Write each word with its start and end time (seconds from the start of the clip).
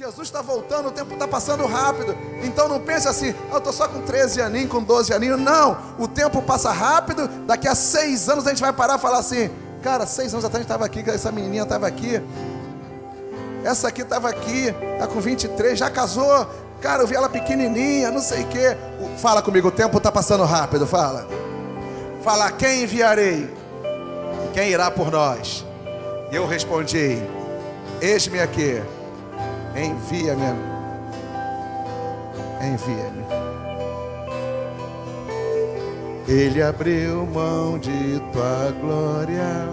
Jesus 0.00 0.28
está 0.28 0.40
voltando, 0.40 0.88
o 0.88 0.90
tempo 0.90 1.12
está 1.12 1.28
passando 1.28 1.66
rápido. 1.66 2.16
Então 2.42 2.66
não 2.66 2.80
pense 2.80 3.06
assim, 3.06 3.34
ah, 3.50 3.56
eu 3.56 3.58
estou 3.58 3.70
só 3.70 3.86
com 3.86 4.00
13 4.00 4.40
aninhos, 4.40 4.70
com 4.70 4.82
12 4.82 5.12
aninhos. 5.12 5.38
Não, 5.38 5.76
o 5.98 6.08
tempo 6.08 6.40
passa 6.40 6.72
rápido. 6.72 7.28
Daqui 7.46 7.68
a 7.68 7.74
seis 7.74 8.26
anos 8.26 8.46
a 8.46 8.48
gente 8.48 8.62
vai 8.62 8.72
parar 8.72 8.96
e 8.96 8.98
falar 8.98 9.18
assim: 9.18 9.50
cara, 9.82 10.06
seis 10.06 10.32
anos 10.32 10.42
atrás 10.42 10.54
a 10.54 10.62
gente 10.62 10.72
estava 10.72 10.86
aqui, 10.86 11.04
essa 11.10 11.30
menininha 11.30 11.64
estava 11.64 11.86
aqui. 11.86 12.18
Essa 13.62 13.88
aqui 13.88 14.00
estava 14.00 14.30
aqui, 14.30 14.74
está 14.94 15.06
com 15.06 15.20
23, 15.20 15.78
já 15.78 15.90
casou. 15.90 16.48
Cara, 16.80 17.02
eu 17.02 17.06
vi 17.06 17.14
ela 17.14 17.28
pequenininha, 17.28 18.10
não 18.10 18.22
sei 18.22 18.44
o 18.44 18.48
quê. 18.48 18.74
Fala 19.18 19.42
comigo, 19.42 19.68
o 19.68 19.70
tempo 19.70 19.98
está 19.98 20.10
passando 20.10 20.44
rápido, 20.44 20.86
fala. 20.86 21.28
Fala, 22.24 22.50
quem 22.50 22.84
enviarei? 22.84 23.54
Quem 24.54 24.70
irá 24.70 24.90
por 24.90 25.10
nós? 25.10 25.62
E 26.32 26.36
eu 26.36 26.46
respondi: 26.46 27.22
Eis-me 28.00 28.40
aqui, 28.40 28.82
envia-me. 29.84 30.44
Envia-me. 32.60 33.24
Ele 36.28 36.62
abriu 36.62 37.26
mão 37.26 37.78
de 37.78 38.20
tua 38.32 38.72
glória. 38.80 39.68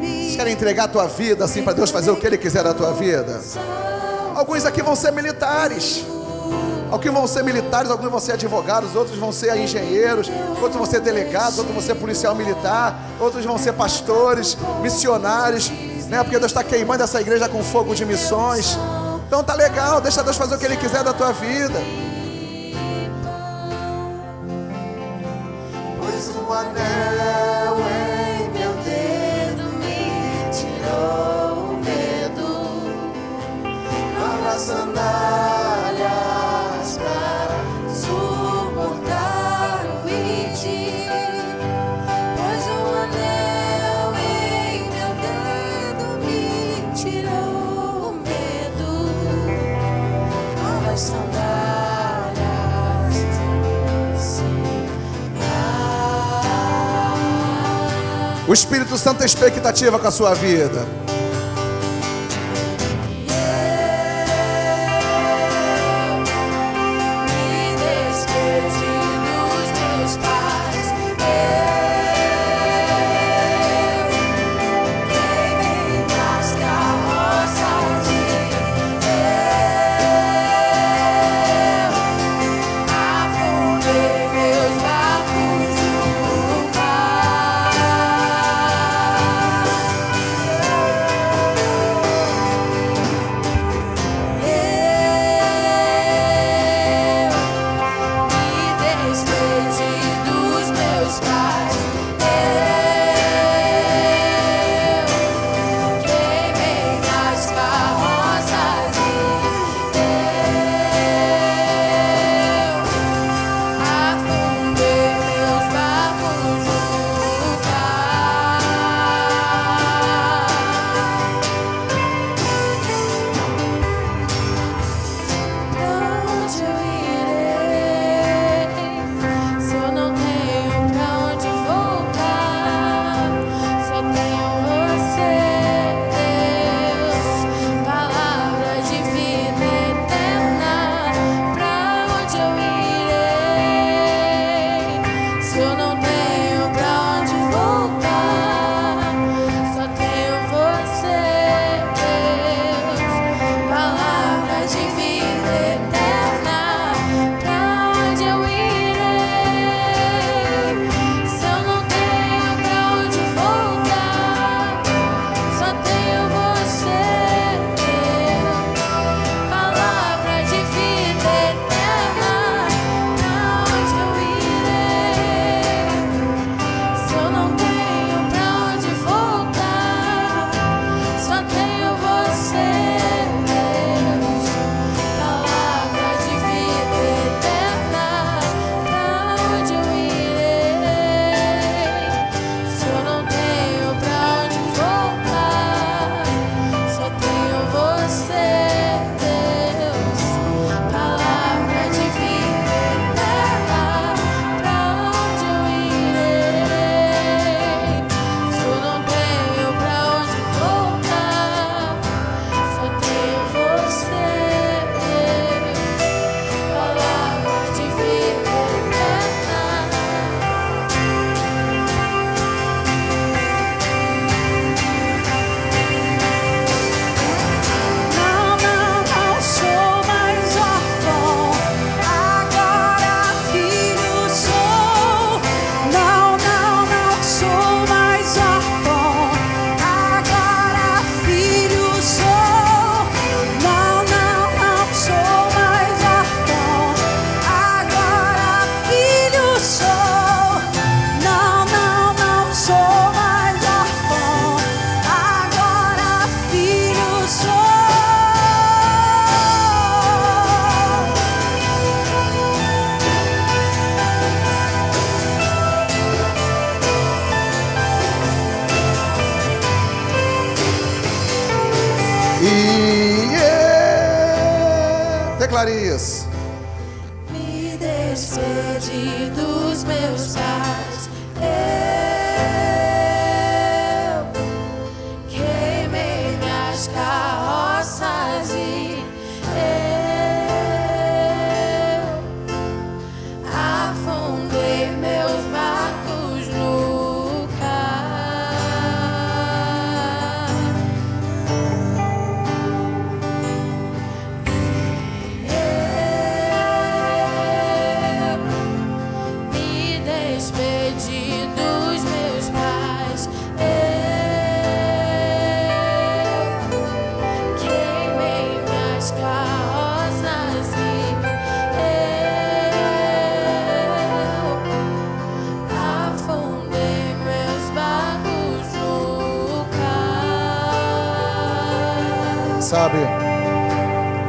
Você 0.00 0.36
quer 0.36 0.48
entregar 0.48 0.84
a 0.84 0.88
tua 0.88 1.06
vida 1.06 1.44
assim 1.44 1.62
para 1.62 1.72
Deus 1.72 1.90
fazer 1.90 2.10
o 2.10 2.16
que 2.16 2.26
Ele 2.26 2.36
quiser 2.36 2.62
da 2.62 2.74
tua 2.74 2.92
vida? 2.92 3.40
Alguns 4.34 4.64
aqui 4.64 4.82
vão 4.82 4.94
ser 4.94 5.12
militares. 5.12 6.04
Alguns 6.90 7.12
vão 7.12 7.26
ser 7.26 7.42
militares, 7.44 7.90
alguns 7.90 8.10
vão 8.10 8.20
ser 8.20 8.32
advogados, 8.32 8.94
outros 8.94 9.18
vão 9.18 9.30
ser 9.30 9.56
engenheiros, 9.58 10.30
outros 10.60 10.76
vão 10.76 10.86
ser 10.86 11.00
delegados, 11.00 11.58
outros 11.58 11.74
vão 11.74 11.82
ser 11.82 11.94
policial 11.94 12.34
militar, 12.34 12.98
outros 13.20 13.44
vão 13.44 13.58
ser 13.58 13.74
pastores, 13.74 14.56
missionários, 14.80 15.70
né? 16.08 16.22
Porque 16.22 16.38
Deus 16.38 16.50
está 16.50 16.64
queimando 16.64 17.02
essa 17.02 17.20
igreja 17.20 17.48
com 17.48 17.62
fogo 17.62 17.94
de 17.94 18.04
missões. 18.04 18.78
Então 19.26 19.44
tá 19.44 19.54
legal, 19.54 20.00
deixa 20.00 20.22
Deus 20.22 20.36
fazer 20.36 20.54
o 20.54 20.58
que 20.58 20.64
Ele 20.64 20.76
quiser 20.76 21.04
da 21.04 21.12
tua 21.12 21.32
vida. 21.32 21.78
Pois 26.00 26.30
o 26.34 26.52
anel 26.52 27.76
em 27.78 28.48
meu 28.58 28.72
dedo 28.82 29.64
me 29.78 30.50
tirou 30.50 31.72
o 31.72 31.76
medo, 31.84 32.48
O 58.48 58.54
Espírito 58.54 58.96
Santo 58.96 59.18
tem 59.18 59.26
expectativa 59.26 59.98
com 59.98 60.08
a 60.08 60.10
sua 60.10 60.32
vida. 60.32 61.07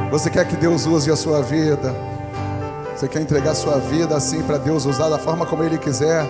Você 0.09 0.29
quer 0.29 0.47
que 0.47 0.55
Deus 0.55 0.85
use 0.85 1.11
a 1.11 1.15
sua 1.15 1.41
vida? 1.41 1.93
Você 2.95 3.07
quer 3.07 3.21
entregar 3.21 3.51
a 3.51 3.55
sua 3.55 3.77
vida 3.77 4.15
assim 4.15 4.41
para 4.41 4.57
Deus 4.57 4.85
usar 4.85 5.09
da 5.09 5.17
forma 5.17 5.45
como 5.45 5.63
Ele 5.63 5.77
quiser? 5.77 6.25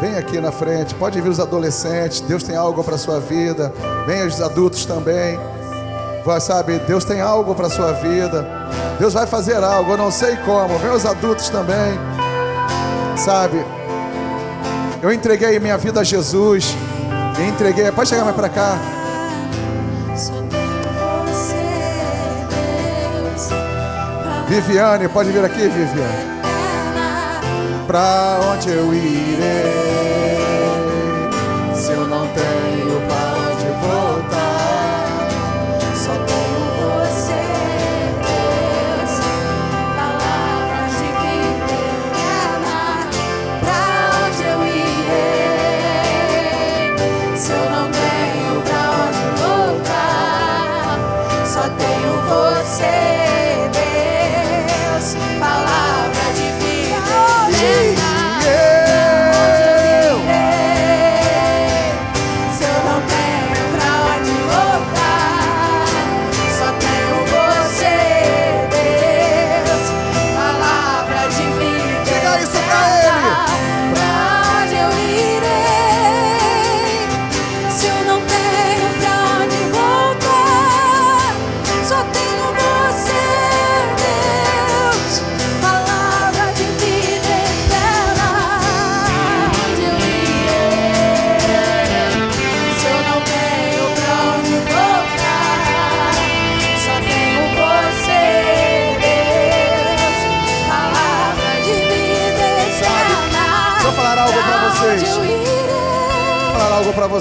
Vem 0.00 0.16
aqui 0.16 0.40
na 0.40 0.52
frente, 0.52 0.94
pode 0.94 1.20
vir 1.20 1.30
os 1.30 1.40
adolescentes, 1.40 2.20
Deus 2.20 2.42
tem 2.42 2.54
algo 2.54 2.84
para 2.84 2.96
a 2.96 2.98
sua 2.98 3.18
vida. 3.20 3.72
Vem 4.06 4.26
os 4.26 4.42
adultos 4.42 4.84
também. 4.84 5.38
Vai, 6.24 6.40
sabe, 6.40 6.78
Deus 6.80 7.04
tem 7.04 7.20
algo 7.20 7.54
para 7.54 7.68
a 7.68 7.70
sua 7.70 7.92
vida. 7.92 8.46
Deus 8.98 9.14
vai 9.14 9.26
fazer 9.26 9.62
algo, 9.62 9.92
eu 9.92 9.96
não 9.96 10.10
sei 10.10 10.36
como. 10.44 10.76
Vem 10.78 10.90
os 10.90 11.06
adultos 11.06 11.48
também. 11.48 11.98
Sabe, 13.16 13.64
eu 15.02 15.12
entreguei 15.12 15.58
minha 15.58 15.78
vida 15.78 16.00
a 16.00 16.04
Jesus. 16.04 16.74
E 17.38 17.48
entreguei, 17.48 17.90
pode 17.92 18.08
chegar 18.08 18.24
mais 18.24 18.36
para 18.36 18.48
cá. 18.48 18.95
Viviane, 24.48 25.08
pode 25.08 25.30
vir 25.32 25.44
aqui, 25.44 25.68
Viviane. 25.68 26.36
Pra 27.86 28.38
onde 28.52 28.70
eu 28.70 28.94
irei? 28.94 29.95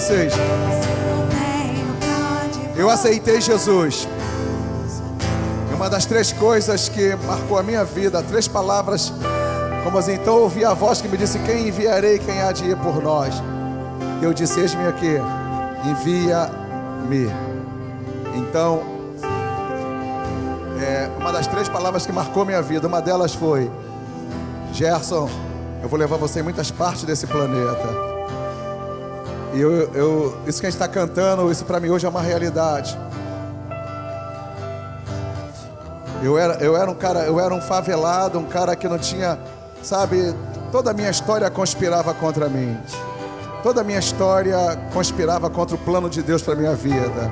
Vocês. 0.06 0.34
Eu 2.78 2.90
aceitei 2.90 3.42
Jesus. 3.42 4.08
E 5.72 5.74
uma 5.74 5.90
das 5.90 6.06
três 6.06 6.32
coisas 6.32 6.88
que 6.88 7.16
marcou 7.26 7.58
a 7.58 7.64
minha 7.64 7.84
vida, 7.84 8.22
três 8.22 8.48
palavras, 8.48 9.12
como 9.84 9.98
assim, 9.98 10.14
então 10.14 10.36
ouvi 10.42 10.64
a 10.64 10.76
voz 10.76 11.02
que 11.02 11.08
me 11.08 11.18
disse: 11.18 11.40
Quem 11.40 11.70
enviarei, 11.70 12.20
quem 12.20 12.40
há 12.40 12.52
de 12.52 12.66
ir 12.66 12.78
por 12.78 13.02
nós? 13.02 13.34
Eu 14.22 14.32
disse: 14.32 14.60
Eis-me 14.60 14.86
aqui, 14.86 15.18
envia-me. 15.84 17.32
Então, 18.36 18.84
é, 20.84 21.10
uma 21.20 21.32
das 21.32 21.48
três 21.48 21.68
palavras 21.68 22.06
que 22.06 22.12
marcou 22.12 22.46
minha 22.46 22.62
vida, 22.62 22.88
uma 22.88 23.02
delas 23.02 23.34
foi: 23.34 23.72
Gerson, 24.72 25.28
eu 25.82 25.90
vou 25.90 25.98
levar 25.98 26.18
você 26.18 26.42
em 26.42 26.44
muitas 26.44 26.70
partes 26.70 27.06
desse 27.06 27.26
planeta. 27.26 28.15
E 29.56 29.62
eu, 29.62 29.72
eu- 29.94 30.38
isso 30.46 30.60
que 30.60 30.68
a 30.68 30.70
gente 30.70 30.80
está 30.82 30.88
cantando, 30.88 31.50
isso 31.52 31.64
para 31.66 31.80
mim 31.80 31.90
hoje 31.90 32.06
é 32.06 32.10
uma 32.10 32.22
realidade. 32.22 32.98
Eu 36.22 36.38
era, 36.38 36.56
eu 36.56 36.76
era 36.76 36.90
um 36.92 36.96
cara, 36.96 37.20
eu 37.22 37.40
era 37.40 37.54
um 37.54 37.62
favelado, 37.62 38.38
um 38.40 38.46
cara 38.46 38.76
que 38.76 38.88
não 38.88 38.98
tinha, 38.98 39.38
sabe, 39.82 40.34
toda 40.72 40.92
a 40.92 40.94
minha 40.94 41.10
história 41.10 41.50
conspirava 41.50 42.14
contra 42.14 42.50
mim. 42.50 42.78
Toda 43.64 43.82
a 43.82 43.84
minha 43.84 44.00
história 44.00 44.58
conspirava 44.94 45.50
contra 45.50 45.76
o 45.76 45.80
plano 45.80 46.10
de 46.10 46.22
Deus 46.22 46.42
para 46.42 46.56
minha 46.56 46.74
vida. 46.76 47.32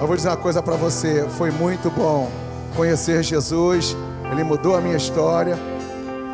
Eu 0.00 0.06
vou 0.06 0.16
dizer 0.16 0.28
uma 0.28 0.36
coisa 0.36 0.62
para 0.62 0.76
você, 0.76 1.26
foi 1.36 1.50
muito 1.50 1.90
bom 1.90 2.30
conhecer 2.76 3.22
Jesus. 3.22 3.96
Ele 4.30 4.44
mudou 4.44 4.76
a 4.76 4.80
minha 4.80 4.96
história. 4.96 5.56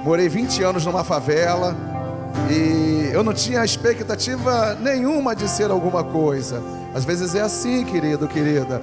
Morei 0.04 0.28
20 0.28 0.62
anos 0.62 0.84
numa 0.86 1.04
favela 1.04 1.74
e 2.50 3.10
eu 3.12 3.22
não 3.22 3.32
tinha 3.32 3.64
expectativa 3.64 4.76
nenhuma 4.80 5.34
de 5.34 5.48
ser 5.48 5.70
alguma 5.70 6.02
coisa. 6.02 6.62
Às 6.94 7.04
vezes 7.04 7.34
é 7.34 7.40
assim, 7.40 7.84
querido, 7.84 8.26
querida. 8.26 8.82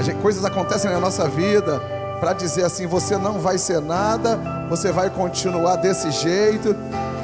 Gente- 0.00 0.20
coisas 0.22 0.44
acontecem 0.44 0.90
na 0.90 1.00
nossa 1.00 1.28
vida 1.28 1.80
para 2.20 2.32
dizer 2.32 2.64
assim: 2.64 2.86
você 2.86 3.16
não 3.16 3.40
vai 3.40 3.58
ser 3.58 3.80
nada, 3.80 4.38
você 4.68 4.92
vai 4.92 5.10
continuar 5.10 5.76
desse 5.76 6.10
jeito. 6.10 6.74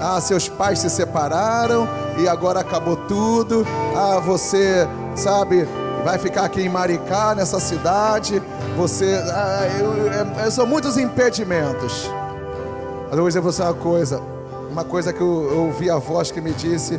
Ah, 0.01 0.21
seus 0.21 0.49
pais 0.49 0.81
se 0.81 0.91
separaram 0.91 1.89
e 2.19 2.29
agora 2.29 2.61
acabou 2.61 2.97
tudo. 2.97 3.65
Ah, 3.97 4.19
você, 4.19 4.87
sabe, 5.15 5.67
vai 6.05 6.19
ficar 6.19 6.45
aqui 6.45 6.63
em 6.63 6.69
Maricá, 6.69 7.35
nessa 7.35 7.61
cidade. 7.61 8.43
Você, 8.77 9.23
ah, 9.33 9.69
eu, 9.79 10.43
eu, 10.45 10.51
são 10.51 10.67
muitos 10.67 10.99
impedimentos. 10.99 12.11
Mas 13.05 13.13
eu 13.13 13.19
vou 13.19 13.29
dizer 13.29 13.41
você 13.41 13.63
uma 13.63 13.73
coisa. 13.75 14.34
Uma 14.75 14.85
coisa 14.85 15.13
que 15.13 15.21
eu, 15.21 15.51
eu 15.53 15.59
ouvi 15.67 15.89
a 15.89 15.99
voz 15.99 16.33
que 16.33 16.41
me 16.41 16.53
disse. 16.53 16.99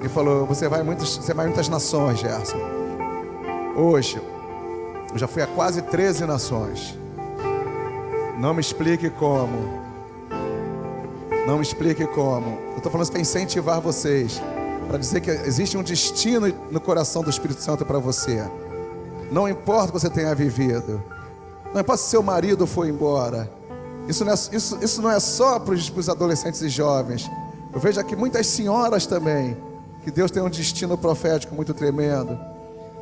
E 0.00 0.08
falou: 0.08 0.46
Você 0.46 0.68
vai, 0.68 0.80
em 0.80 0.84
muitos, 0.84 1.16
você 1.16 1.34
vai 1.34 1.46
muitas 1.46 1.68
nações, 1.68 2.20
Gerson. 2.20 2.56
Hoje, 3.76 4.22
eu 5.12 5.18
já 5.18 5.26
fui 5.26 5.42
a 5.42 5.46
quase 5.48 5.82
13 5.82 6.24
nações. 6.24 6.96
Não 8.38 8.54
me 8.54 8.60
explique 8.60 9.10
como. 9.10 9.58
Não 11.48 11.56
me 11.56 11.62
explique 11.62 12.06
como. 12.06 12.56
Eu 12.70 12.76
estou 12.76 12.92
falando 12.92 13.10
para 13.10 13.20
incentivar 13.20 13.80
vocês. 13.80 14.40
Para 14.86 14.98
dizer 14.98 15.20
que 15.20 15.32
existe 15.32 15.76
um 15.76 15.82
destino 15.82 16.46
no 16.70 16.80
coração 16.80 17.24
do 17.24 17.30
Espírito 17.30 17.60
Santo 17.60 17.84
para 17.84 17.98
você. 17.98 18.40
Não 19.32 19.48
importa 19.48 19.86
o 19.86 19.92
que 19.92 19.98
você 19.98 20.08
tenha 20.08 20.32
vivido. 20.32 21.02
Não 21.74 21.80
importa 21.80 22.00
se 22.00 22.10
seu 22.10 22.22
marido 22.22 22.68
foi 22.68 22.88
embora. 22.88 23.57
Isso 24.08 24.24
não 24.24 24.32
é, 24.32 24.34
isso, 24.34 24.78
isso 24.80 25.02
não 25.02 25.10
é 25.10 25.20
só 25.20 25.58
para 25.58 25.74
os 25.74 26.08
adolescentes 26.08 26.62
e 26.62 26.68
jovens. 26.68 27.30
Eu 27.72 27.78
vejo 27.78 28.00
aqui 28.00 28.16
muitas 28.16 28.46
senhoras 28.46 29.06
também. 29.06 29.56
Que 30.02 30.10
Deus 30.10 30.30
tem 30.30 30.42
um 30.42 30.48
destino 30.48 30.96
profético 30.96 31.54
muito 31.54 31.74
tremendo. 31.74 32.38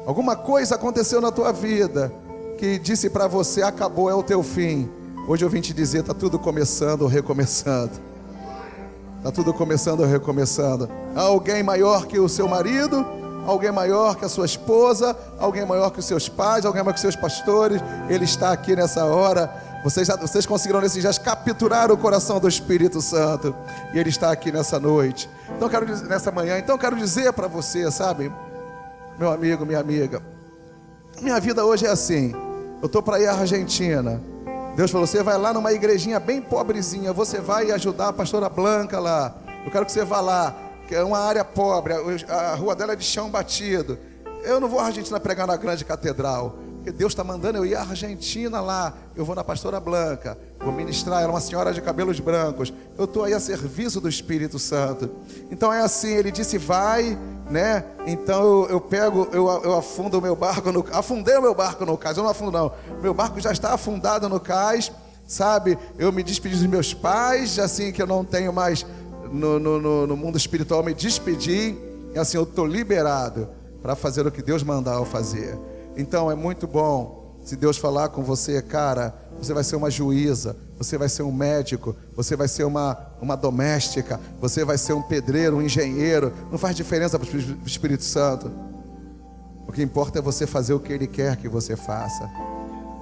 Alguma 0.04 0.34
coisa 0.34 0.74
aconteceu 0.74 1.20
na 1.20 1.30
tua 1.30 1.52
vida 1.52 2.12
que 2.58 2.78
disse 2.78 3.08
para 3.08 3.28
você: 3.28 3.62
acabou, 3.62 4.10
é 4.10 4.14
o 4.14 4.22
teu 4.22 4.42
fim. 4.42 4.90
Hoje 5.28 5.44
eu 5.44 5.48
vim 5.48 5.60
te 5.60 5.72
dizer: 5.72 6.00
está 6.00 6.12
tudo 6.14 6.38
começando, 6.38 7.06
recomeçando. 7.06 7.92
Está 9.18 9.30
tudo 9.30 9.54
começando, 9.54 10.04
recomeçando. 10.04 10.88
Há 11.14 11.22
alguém 11.22 11.62
maior 11.62 12.06
que 12.06 12.18
o 12.18 12.28
seu 12.28 12.48
marido, 12.48 13.04
alguém 13.46 13.72
maior 13.72 14.16
que 14.16 14.24
a 14.24 14.28
sua 14.28 14.46
esposa, 14.46 15.16
alguém 15.38 15.64
maior 15.64 15.90
que 15.90 16.00
os 16.00 16.04
seus 16.04 16.28
pais, 16.28 16.64
alguém 16.64 16.82
maior 16.82 16.92
que 16.92 16.98
os 16.98 17.02
seus 17.02 17.16
pastores. 17.16 17.80
Ele 18.08 18.24
está 18.24 18.52
aqui 18.52 18.74
nessa 18.74 19.04
hora. 19.04 19.64
Vocês, 19.86 20.08
já, 20.08 20.16
vocês 20.16 20.44
conseguiram 20.44 20.80
nesses 20.80 21.00
dias 21.00 21.16
capturar 21.16 21.92
o 21.92 21.96
coração 21.96 22.40
do 22.40 22.48
Espírito 22.48 23.00
Santo. 23.00 23.54
E 23.94 23.98
ele 24.00 24.08
está 24.08 24.32
aqui 24.32 24.50
nessa 24.50 24.80
noite. 24.80 25.30
Então 25.56 25.68
quero 25.68 25.86
nessa 26.08 26.32
manhã. 26.32 26.58
Então 26.58 26.76
quero 26.76 26.96
dizer 26.96 27.32
para 27.32 27.46
você, 27.46 27.88
sabe, 27.88 28.32
meu 29.16 29.30
amigo, 29.30 29.64
minha 29.64 29.78
amiga. 29.78 30.20
Minha 31.22 31.38
vida 31.38 31.64
hoje 31.64 31.86
é 31.86 31.88
assim. 31.88 32.34
Eu 32.82 32.86
estou 32.86 33.00
para 33.00 33.20
ir 33.20 33.28
à 33.28 33.34
Argentina. 33.34 34.20
Deus 34.74 34.90
falou: 34.90 35.06
você 35.06 35.22
vai 35.22 35.38
lá 35.38 35.52
numa 35.52 35.72
igrejinha 35.72 36.18
bem 36.18 36.42
pobrezinha, 36.42 37.12
você 37.12 37.38
vai 37.40 37.70
ajudar 37.70 38.08
a 38.08 38.12
pastora 38.12 38.48
Blanca 38.48 38.98
lá. 38.98 39.36
Eu 39.64 39.70
quero 39.70 39.86
que 39.86 39.92
você 39.92 40.04
vá 40.04 40.20
lá, 40.20 40.52
que 40.88 40.96
é 40.96 41.04
uma 41.04 41.20
área 41.20 41.44
pobre, 41.44 41.94
a 42.28 42.56
rua 42.56 42.74
dela 42.74 42.94
é 42.94 42.96
de 42.96 43.04
chão 43.04 43.30
batido. 43.30 43.96
Eu 44.42 44.58
não 44.58 44.66
vou 44.68 44.80
à 44.80 44.86
Argentina 44.86 45.20
pregar 45.20 45.46
na 45.46 45.56
grande 45.56 45.84
catedral, 45.84 46.58
porque 46.86 46.92
Deus 46.92 47.14
está 47.14 47.24
mandando 47.24 47.58
eu 47.58 47.66
ir 47.66 47.74
à 47.74 47.80
Argentina 47.80 48.60
lá. 48.60 48.94
Eu 49.16 49.24
vou 49.24 49.34
na 49.34 49.42
pastora 49.42 49.80
Blanca, 49.80 50.38
vou 50.60 50.72
ministrar, 50.72 51.20
ela 51.20 51.32
é 51.32 51.34
uma 51.34 51.40
senhora 51.40 51.74
de 51.74 51.82
cabelos 51.82 52.20
brancos. 52.20 52.72
Eu 52.96 53.06
estou 53.06 53.24
aí 53.24 53.34
a 53.34 53.40
serviço 53.40 54.00
do 54.00 54.08
Espírito 54.08 54.56
Santo. 54.56 55.10
Então 55.50 55.72
é 55.72 55.80
assim, 55.80 56.14
ele 56.14 56.30
disse: 56.30 56.56
vai, 56.58 57.18
né? 57.50 57.82
Então 58.06 58.40
eu, 58.40 58.68
eu 58.70 58.80
pego, 58.80 59.26
eu, 59.32 59.48
eu, 59.64 59.74
afundo 59.76 60.16
o 60.20 60.22
meu 60.22 60.36
barco 60.36 60.70
no 60.70 60.86
afundei 60.92 61.36
o 61.36 61.42
meu 61.42 61.56
barco 61.56 61.84
no 61.84 61.98
cais. 61.98 62.16
Eu 62.16 62.22
não 62.22 62.30
afundo 62.30 62.52
não. 62.52 62.72
Meu 63.02 63.12
barco 63.12 63.40
já 63.40 63.50
está 63.50 63.74
afundado 63.74 64.28
no 64.28 64.38
cais, 64.38 64.92
sabe? 65.26 65.76
Eu 65.98 66.12
me 66.12 66.22
despedi 66.22 66.54
dos 66.54 66.66
meus 66.66 66.94
pais, 66.94 67.58
assim 67.58 67.90
que 67.90 68.00
eu 68.00 68.06
não 68.06 68.24
tenho 68.24 68.52
mais 68.52 68.86
no, 69.32 69.58
no, 69.58 70.06
no 70.06 70.16
mundo 70.16 70.38
espiritual, 70.38 70.84
me 70.84 70.94
despedi 70.94 71.76
e 72.14 72.18
assim 72.18 72.36
eu 72.36 72.44
estou 72.44 72.64
liberado 72.64 73.48
para 73.82 73.96
fazer 73.96 74.24
o 74.24 74.30
que 74.30 74.40
Deus 74.40 74.62
mandar 74.62 74.94
eu 74.94 75.04
fazer. 75.04 75.58
Então 75.96 76.30
é 76.30 76.34
muito 76.34 76.66
bom 76.66 77.26
se 77.46 77.54
Deus 77.54 77.78
falar 77.78 78.08
com 78.08 78.24
você, 78.24 78.60
cara, 78.60 79.14
você 79.38 79.54
vai 79.54 79.62
ser 79.62 79.76
uma 79.76 79.88
juíza, 79.88 80.56
você 80.76 80.98
vai 80.98 81.08
ser 81.08 81.22
um 81.22 81.30
médico, 81.30 81.94
você 82.12 82.34
vai 82.34 82.48
ser 82.48 82.64
uma, 82.64 82.98
uma 83.22 83.36
doméstica, 83.36 84.18
você 84.40 84.64
vai 84.64 84.76
ser 84.76 84.94
um 84.94 85.02
pedreiro, 85.02 85.58
um 85.58 85.62
engenheiro. 85.62 86.32
Não 86.50 86.58
faz 86.58 86.74
diferença 86.74 87.16
para 87.16 87.28
o 87.28 87.64
Espírito 87.64 88.02
Santo. 88.02 88.50
O 89.64 89.70
que 89.70 89.80
importa 89.80 90.18
é 90.18 90.22
você 90.22 90.44
fazer 90.44 90.74
o 90.74 90.80
que 90.80 90.92
Ele 90.92 91.06
quer 91.06 91.36
que 91.36 91.48
você 91.48 91.76
faça. 91.76 92.28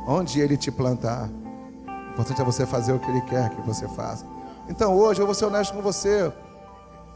Onde 0.06 0.40
Ele 0.40 0.58
te 0.58 0.70
plantar. 0.70 1.30
O 1.86 2.12
importante 2.12 2.42
é 2.42 2.44
você 2.44 2.66
fazer 2.66 2.92
o 2.92 2.98
que 2.98 3.10
Ele 3.10 3.22
quer 3.22 3.48
que 3.48 3.62
você 3.62 3.88
faça. 3.88 4.26
Então 4.68 4.94
hoje 4.94 5.22
eu 5.22 5.26
vou 5.26 5.34
ser 5.34 5.46
honesto 5.46 5.72
com 5.72 5.80
você. 5.80 6.30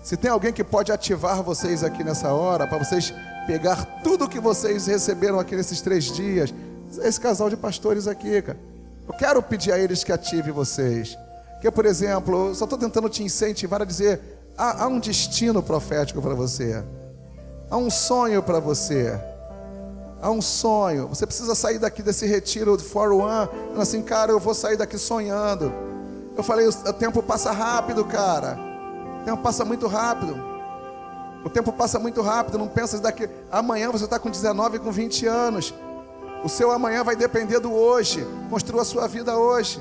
Se 0.02 0.16
tem 0.16 0.30
alguém 0.30 0.50
que 0.50 0.64
pode 0.64 0.90
ativar 0.90 1.42
vocês 1.42 1.84
aqui 1.84 2.02
nessa 2.02 2.32
hora, 2.32 2.66
para 2.66 2.78
vocês 2.78 3.12
pegar 3.48 4.02
tudo 4.04 4.28
que 4.28 4.38
vocês 4.38 4.86
receberam 4.86 5.40
aqui 5.40 5.56
nesses 5.56 5.80
três 5.80 6.04
dias 6.04 6.52
esse 7.02 7.18
casal 7.18 7.48
de 7.48 7.56
pastores 7.56 8.06
aqui, 8.06 8.42
cara. 8.42 8.58
Eu 9.06 9.14
quero 9.14 9.42
pedir 9.42 9.72
a 9.72 9.78
eles 9.78 10.04
que 10.04 10.12
ative 10.12 10.50
vocês. 10.50 11.16
Que, 11.62 11.70
por 11.70 11.86
exemplo, 11.86 12.54
só 12.54 12.64
estou 12.64 12.78
tentando 12.78 13.08
te 13.08 13.22
incentivar 13.22 13.80
a 13.80 13.86
dizer: 13.86 14.20
há, 14.56 14.84
há 14.84 14.86
um 14.86 14.98
destino 14.98 15.62
profético 15.62 16.20
para 16.20 16.34
você, 16.34 16.84
há 17.70 17.76
um 17.78 17.90
sonho 17.90 18.42
para 18.42 18.60
você, 18.60 19.18
há 20.20 20.30
um 20.30 20.42
sonho. 20.42 21.08
Você 21.08 21.26
precisa 21.26 21.54
sair 21.54 21.78
daqui 21.78 22.02
desse 22.02 22.26
retiro 22.26 22.76
do 22.76 22.82
For 22.82 23.12
One, 23.12 23.48
assim, 23.78 24.02
cara, 24.02 24.30
eu 24.30 24.38
vou 24.38 24.52
sair 24.52 24.76
daqui 24.76 24.98
sonhando. 24.98 25.72
Eu 26.36 26.42
falei: 26.42 26.68
o 26.68 26.92
tempo 26.92 27.22
passa 27.22 27.50
rápido, 27.50 28.04
cara. 28.04 28.58
O 29.22 29.24
tempo 29.24 29.42
passa 29.42 29.64
muito 29.64 29.86
rápido. 29.86 30.57
O 31.44 31.50
tempo 31.50 31.72
passa 31.72 31.98
muito 31.98 32.20
rápido. 32.22 32.58
Não 32.58 32.68
pensa 32.68 32.98
daqui. 32.98 33.28
Amanhã 33.50 33.90
você 33.90 34.04
está 34.04 34.18
com 34.18 34.30
19, 34.30 34.78
com 34.78 34.90
20 34.90 35.26
anos. 35.26 35.74
O 36.44 36.48
seu 36.48 36.70
amanhã 36.70 37.02
vai 37.02 37.16
depender 37.16 37.58
do 37.58 37.72
hoje. 37.72 38.26
Construa 38.48 38.82
a 38.82 38.84
sua 38.84 39.08
vida 39.08 39.36
hoje. 39.36 39.80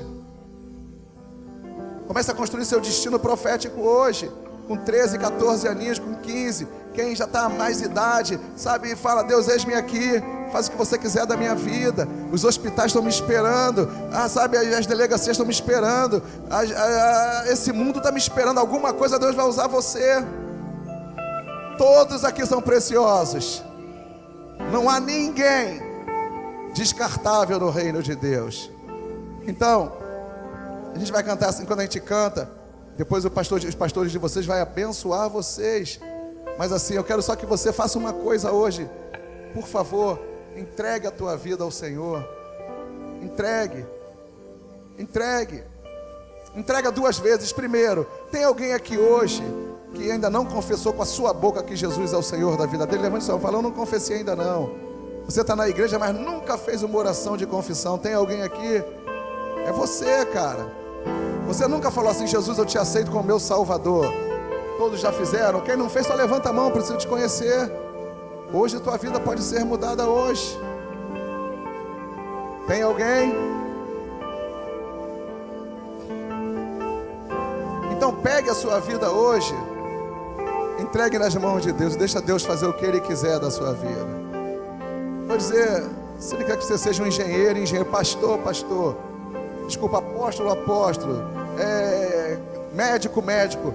Comece 2.06 2.30
a 2.30 2.34
construir 2.34 2.64
seu 2.64 2.80
destino 2.80 3.18
profético 3.18 3.80
hoje. 3.80 4.30
Com 4.66 4.76
13, 4.76 5.18
14 5.18 5.68
aninhos, 5.68 5.98
com 5.98 6.14
15. 6.14 6.66
Quem 6.94 7.14
já 7.14 7.24
está 7.24 7.44
a 7.44 7.48
mais 7.48 7.80
idade, 7.80 8.40
sabe, 8.56 8.94
fala: 8.96 9.22
Deus, 9.22 9.48
eis-me 9.48 9.74
aqui. 9.74 10.22
Faz 10.50 10.66
o 10.66 10.70
que 10.70 10.76
você 10.76 10.98
quiser 10.98 11.26
da 11.26 11.36
minha 11.36 11.54
vida. 11.54 12.08
Os 12.32 12.44
hospitais 12.44 12.86
estão 12.86 13.02
me 13.02 13.08
esperando. 13.08 13.88
Ah, 14.12 14.28
sabe, 14.28 14.56
as 14.56 14.86
delegacias 14.86 15.32
estão 15.32 15.46
me 15.46 15.52
esperando. 15.52 16.22
esse 17.50 17.72
mundo 17.72 17.98
está 17.98 18.10
me 18.10 18.18
esperando. 18.18 18.58
Alguma 18.58 18.92
coisa 18.92 19.18
Deus 19.18 19.34
vai 19.34 19.46
usar 19.46 19.68
você. 19.68 20.24
Todos 21.78 22.24
aqui 22.24 22.44
são 22.44 22.60
preciosos. 22.60 23.62
Não 24.72 24.90
há 24.90 24.98
ninguém 24.98 25.80
descartável 26.74 27.60
no 27.60 27.70
reino 27.70 28.02
de 28.02 28.16
Deus. 28.16 28.68
Então, 29.46 29.92
a 30.92 30.98
gente 30.98 31.12
vai 31.12 31.22
cantar 31.22 31.50
assim 31.50 31.64
quando 31.64 31.80
a 31.80 31.82
gente 31.84 32.00
canta. 32.00 32.50
Depois 32.96 33.24
pastor, 33.28 33.60
os 33.60 33.74
pastores 33.76 34.10
de 34.10 34.18
vocês 34.18 34.44
vai 34.44 34.60
abençoar 34.60 35.30
vocês. 35.30 36.00
Mas 36.58 36.72
assim, 36.72 36.94
eu 36.94 37.04
quero 37.04 37.22
só 37.22 37.36
que 37.36 37.46
você 37.46 37.72
faça 37.72 37.96
uma 37.96 38.12
coisa 38.12 38.50
hoje. 38.50 38.90
Por 39.54 39.68
favor, 39.68 40.20
entregue 40.56 41.06
a 41.06 41.12
tua 41.12 41.36
vida 41.36 41.62
ao 41.62 41.70
Senhor. 41.70 42.28
Entregue. 43.22 43.86
Entregue. 44.98 45.62
Entrega 46.56 46.90
duas 46.90 47.20
vezes. 47.20 47.52
Primeiro, 47.52 48.04
tem 48.32 48.42
alguém 48.42 48.72
aqui 48.72 48.98
hoje 48.98 49.44
que 49.94 50.10
ainda 50.10 50.28
não 50.28 50.44
confessou 50.44 50.92
com 50.92 51.02
a 51.02 51.06
sua 51.06 51.32
boca 51.32 51.62
que 51.62 51.74
Jesus 51.74 52.12
é 52.12 52.16
o 52.16 52.22
Senhor 52.22 52.56
da 52.56 52.66
vida 52.66 52.86
dele? 52.86 53.02
Levante 53.02 53.24
sua 53.24 53.34
mão. 53.34 53.42
Fala, 53.42 53.58
eu 53.58 53.62
não 53.62 53.70
confessei 53.70 54.18
ainda 54.18 54.36
não. 54.36 54.70
Você 55.26 55.42
está 55.42 55.54
na 55.54 55.68
igreja, 55.68 55.98
mas 55.98 56.14
nunca 56.14 56.56
fez 56.56 56.82
uma 56.82 56.98
oração 56.98 57.36
de 57.36 57.46
confissão. 57.46 57.98
Tem 57.98 58.14
alguém 58.14 58.42
aqui? 58.42 58.82
É 59.66 59.72
você, 59.72 60.24
cara. 60.26 60.72
Você 61.46 61.66
nunca 61.66 61.90
falou 61.90 62.10
assim: 62.10 62.26
Jesus, 62.26 62.58
eu 62.58 62.64
te 62.64 62.78
aceito 62.78 63.10
como 63.10 63.24
meu 63.24 63.38
Salvador. 63.38 64.06
Todos 64.78 65.00
já 65.00 65.12
fizeram. 65.12 65.60
Quem 65.60 65.76
não 65.76 65.90
fez, 65.90 66.06
só 66.06 66.14
levanta 66.14 66.50
a 66.50 66.52
mão, 66.52 66.70
preciso 66.70 66.96
te 66.96 67.06
conhecer. 67.06 67.70
Hoje 68.52 68.76
a 68.76 68.80
tua 68.80 68.96
vida 68.96 69.20
pode 69.20 69.42
ser 69.42 69.64
mudada 69.64 70.06
hoje. 70.06 70.58
Tem 72.66 72.82
alguém? 72.82 73.34
Então 77.92 78.14
pegue 78.14 78.48
a 78.48 78.54
sua 78.54 78.78
vida 78.78 79.10
hoje, 79.10 79.54
entregue 80.78 81.18
nas 81.18 81.34
mãos 81.34 81.62
de 81.62 81.72
Deus, 81.72 81.96
deixa 81.96 82.20
Deus 82.20 82.44
fazer 82.44 82.66
o 82.66 82.72
que 82.72 82.84
Ele 82.84 83.00
quiser 83.00 83.38
da 83.38 83.50
sua 83.50 83.72
vida. 83.72 84.28
Vou 85.26 85.36
dizer, 85.36 85.84
se 86.18 86.34
ele 86.34 86.44
quer 86.44 86.56
que 86.56 86.64
você 86.64 86.78
seja 86.78 87.02
um 87.02 87.06
engenheiro, 87.06 87.58
engenheiro, 87.58 87.88
pastor, 87.90 88.38
pastor, 88.38 88.96
desculpa, 89.66 89.98
apóstolo, 89.98 90.50
apóstolo, 90.50 91.22
é, 91.58 92.38
médico, 92.72 93.22
médico, 93.22 93.74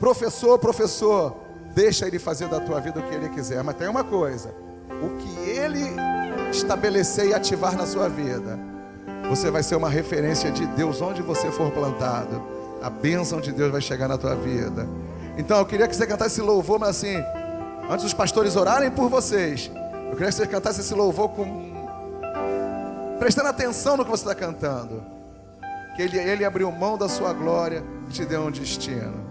professor, 0.00 0.58
professor, 0.58 1.36
deixa 1.74 2.06
ele 2.06 2.18
fazer 2.18 2.48
da 2.48 2.60
tua 2.60 2.80
vida 2.80 2.98
o 2.98 3.02
que 3.02 3.14
ele 3.14 3.28
quiser. 3.28 3.62
Mas 3.62 3.76
tem 3.76 3.88
uma 3.88 4.02
coisa: 4.02 4.54
o 5.02 5.16
que 5.18 5.50
ele 5.50 5.84
estabelecer 6.50 7.26
e 7.28 7.34
ativar 7.34 7.76
na 7.76 7.86
sua 7.86 8.08
vida, 8.08 8.58
você 9.28 9.50
vai 9.50 9.62
ser 9.62 9.76
uma 9.76 9.90
referência 9.90 10.50
de 10.50 10.66
Deus 10.66 11.00
onde 11.00 11.22
você 11.22 11.50
for 11.52 11.70
plantado. 11.70 12.42
A 12.82 12.88
bênção 12.88 13.40
de 13.40 13.52
Deus 13.52 13.70
vai 13.70 13.80
chegar 13.80 14.08
na 14.08 14.16
tua 14.16 14.34
vida. 14.34 14.88
Então 15.38 15.58
eu 15.58 15.64
queria 15.64 15.88
que 15.88 15.96
você 15.96 16.06
cantasse 16.06 16.32
esse 16.32 16.42
louvor, 16.42 16.78
mas 16.78 16.90
assim, 16.90 17.22
Antes 17.90 18.04
dos 18.04 18.12
pastores 18.12 18.54
orarem 18.54 18.90
por 18.90 19.08
vocês, 19.08 19.70
eu 20.10 20.10
queria 20.10 20.26
que 20.26 20.34
você 20.34 20.46
cantasse 20.46 20.82
esse 20.82 20.92
louvor 20.92 21.30
com. 21.30 21.72
prestando 23.18 23.48
atenção 23.48 23.96
no 23.96 24.04
que 24.04 24.10
você 24.10 24.24
está 24.24 24.34
cantando. 24.34 25.02
Que 25.96 26.02
ele, 26.02 26.18
ele 26.18 26.44
abriu 26.44 26.70
mão 26.70 26.98
da 26.98 27.08
sua 27.08 27.32
glória 27.32 27.82
e 28.08 28.12
te 28.12 28.26
deu 28.26 28.42
um 28.42 28.50
destino. 28.50 29.26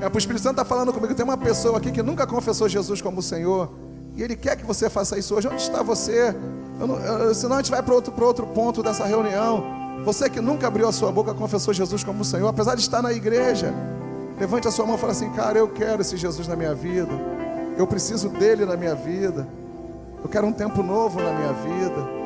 É, 0.00 0.06
o 0.06 0.18
Espírito 0.18 0.40
Santo 0.40 0.52
está 0.52 0.64
falando 0.64 0.92
comigo. 0.92 1.16
Tem 1.16 1.24
uma 1.24 1.36
pessoa 1.36 1.78
aqui 1.78 1.90
que 1.90 2.00
nunca 2.00 2.28
confessou 2.28 2.68
Jesus 2.68 3.02
como 3.02 3.20
Senhor. 3.20 3.74
E 4.14 4.22
Ele 4.22 4.36
quer 4.36 4.56
que 4.56 4.64
você 4.64 4.88
faça 4.88 5.18
isso 5.18 5.34
hoje. 5.34 5.48
Onde 5.48 5.60
está 5.60 5.82
você? 5.82 6.32
Eu 6.78 6.86
não, 6.86 6.98
eu, 7.00 7.34
senão 7.34 7.56
a 7.56 7.58
gente 7.58 7.72
vai 7.72 7.82
para 7.82 7.92
outro, 7.92 8.14
outro 8.24 8.46
ponto 8.46 8.84
dessa 8.84 9.04
reunião. 9.04 9.64
Você 10.04 10.30
que 10.30 10.40
nunca 10.40 10.68
abriu 10.68 10.86
a 10.86 10.92
sua 10.92 11.10
boca, 11.10 11.34
confessou 11.34 11.74
Jesus 11.74 12.04
como 12.04 12.24
Senhor, 12.24 12.46
apesar 12.46 12.76
de 12.76 12.82
estar 12.82 13.02
na 13.02 13.12
igreja. 13.12 13.74
Levante 14.38 14.68
a 14.68 14.70
sua 14.70 14.86
mão 14.86 14.96
e 14.96 14.98
fala 14.98 15.12
assim: 15.12 15.30
Cara, 15.30 15.58
eu 15.58 15.68
quero 15.68 16.02
esse 16.02 16.16
Jesus 16.16 16.46
na 16.46 16.56
minha 16.56 16.74
vida. 16.74 17.12
Eu 17.76 17.86
preciso 17.86 18.28
dele 18.28 18.64
na 18.64 18.76
minha 18.76 18.94
vida. 18.94 19.46
Eu 20.22 20.28
quero 20.28 20.46
um 20.46 20.52
tempo 20.52 20.82
novo 20.82 21.20
na 21.20 21.32
minha 21.32 21.52
vida. 21.52 22.16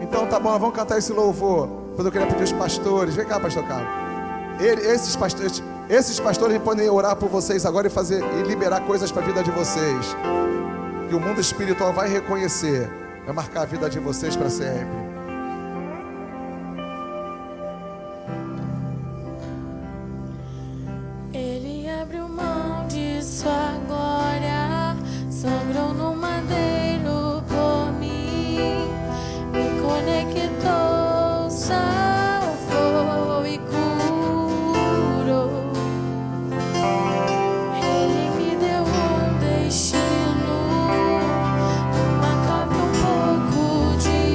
Então 0.00 0.26
tá 0.26 0.38
bom, 0.38 0.56
vamos 0.58 0.74
cantar 0.74 0.98
esse 0.98 1.12
louvor. 1.12 1.68
Depois 1.90 2.06
eu 2.06 2.12
queria 2.12 2.26
pedir 2.26 2.44
os 2.44 2.52
pastores. 2.52 3.14
Vem 3.14 3.26
cá, 3.26 3.40
pastor 3.40 3.66
Carlos. 3.66 3.88
Ele, 4.60 4.82
esses 4.82 5.16
pastores, 5.16 5.62
esses 5.88 6.20
pastores 6.20 6.58
podem 6.58 6.88
orar 6.88 7.16
por 7.16 7.28
vocês 7.28 7.64
agora 7.66 7.86
e 7.86 7.90
fazer 7.90 8.22
e 8.22 8.42
liberar 8.42 8.80
coisas 8.82 9.10
para 9.10 9.22
a 9.22 9.26
vida 9.26 9.42
de 9.42 9.50
vocês. 9.50 10.16
Que 11.08 11.14
o 11.14 11.20
mundo 11.20 11.40
espiritual 11.40 11.92
vai 11.92 12.08
reconhecer. 12.08 12.88
vai 13.24 13.34
marcar 13.34 13.62
a 13.62 13.66
vida 13.66 13.88
de 13.88 13.98
vocês 13.98 14.36
para 14.36 14.50
sempre. 14.50 15.07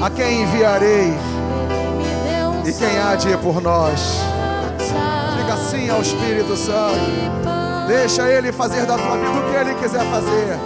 A 0.04 0.10
quem 0.10 0.42
enviarei 0.42 1.14
e 2.66 2.74
quem 2.74 3.00
há 3.00 3.16
de 3.16 3.30
ir 3.30 3.38
por 3.38 3.62
nós? 3.62 4.18
Diga 5.38 5.56
sim 5.56 5.90
ao 5.90 6.02
Espírito 6.02 6.58
Santo. 6.58 7.00
Deixa 7.88 8.30
Ele 8.30 8.52
fazer 8.52 8.86
da 8.86 8.98
tua 8.98 9.18
vida 9.18 9.32
o 9.32 9.50
que 9.50 9.56
Ele 9.56 9.74
quiser 9.76 10.04
fazer. 10.12 10.60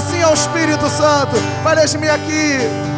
Diga 0.00 0.02
sim 0.02 0.22
ao 0.22 0.34
Espírito 0.34 0.88
Santo. 0.88 1.36
Vai 1.62 1.74
me 1.98 2.08
aqui. 2.08 2.89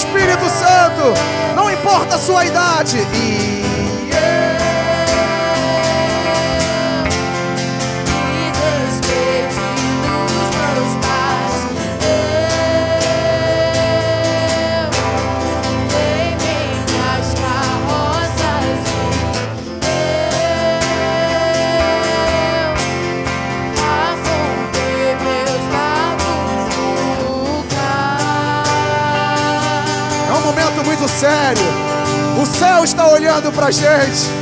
Espírito 0.00 0.48
Santo. 0.48 1.12
Não 1.54 1.70
importa 1.70 2.14
a 2.14 2.18
sua 2.18 2.46
idade. 2.46 2.96
E 3.14 3.49
sério. 31.20 31.62
O 32.40 32.46
céu 32.46 32.82
está 32.82 33.06
olhando 33.06 33.52
pra 33.52 33.70
gente. 33.70 34.39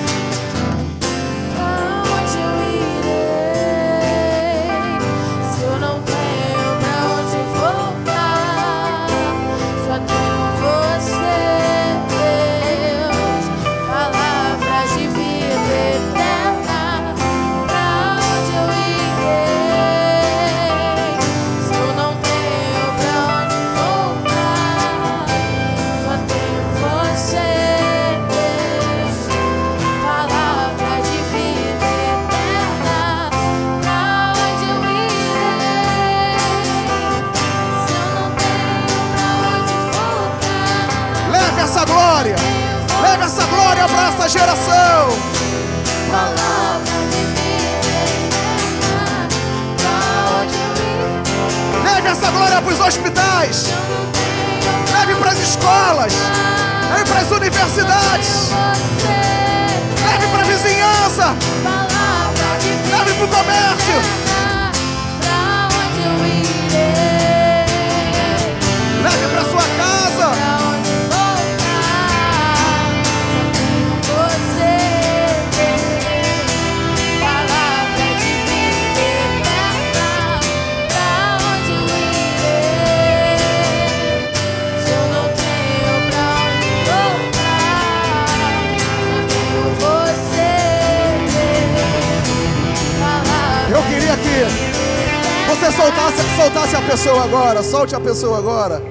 Pessoa 98.19 98.39
agora. 98.39 98.83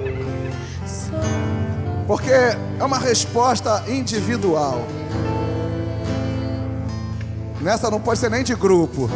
Porque 2.08 2.32
é 2.32 2.58
uma 2.80 2.98
resposta 2.98 3.84
individual. 3.86 4.88
Nessa 7.60 7.92
não 7.92 8.00
pode 8.00 8.20
ser 8.20 8.30
nem 8.30 8.42
de 8.42 8.56
grupo. 8.56 9.10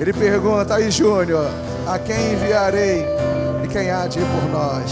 Ele 0.00 0.12
pergunta 0.12 0.74
aí, 0.74 0.90
Júnior, 0.90 1.48
a 1.86 1.96
quem 1.96 2.32
enviarei 2.32 3.04
e 3.62 3.68
quem 3.68 3.88
há 3.92 4.08
de 4.08 4.18
ir 4.18 4.24
por 4.24 4.50
nós? 4.50 4.90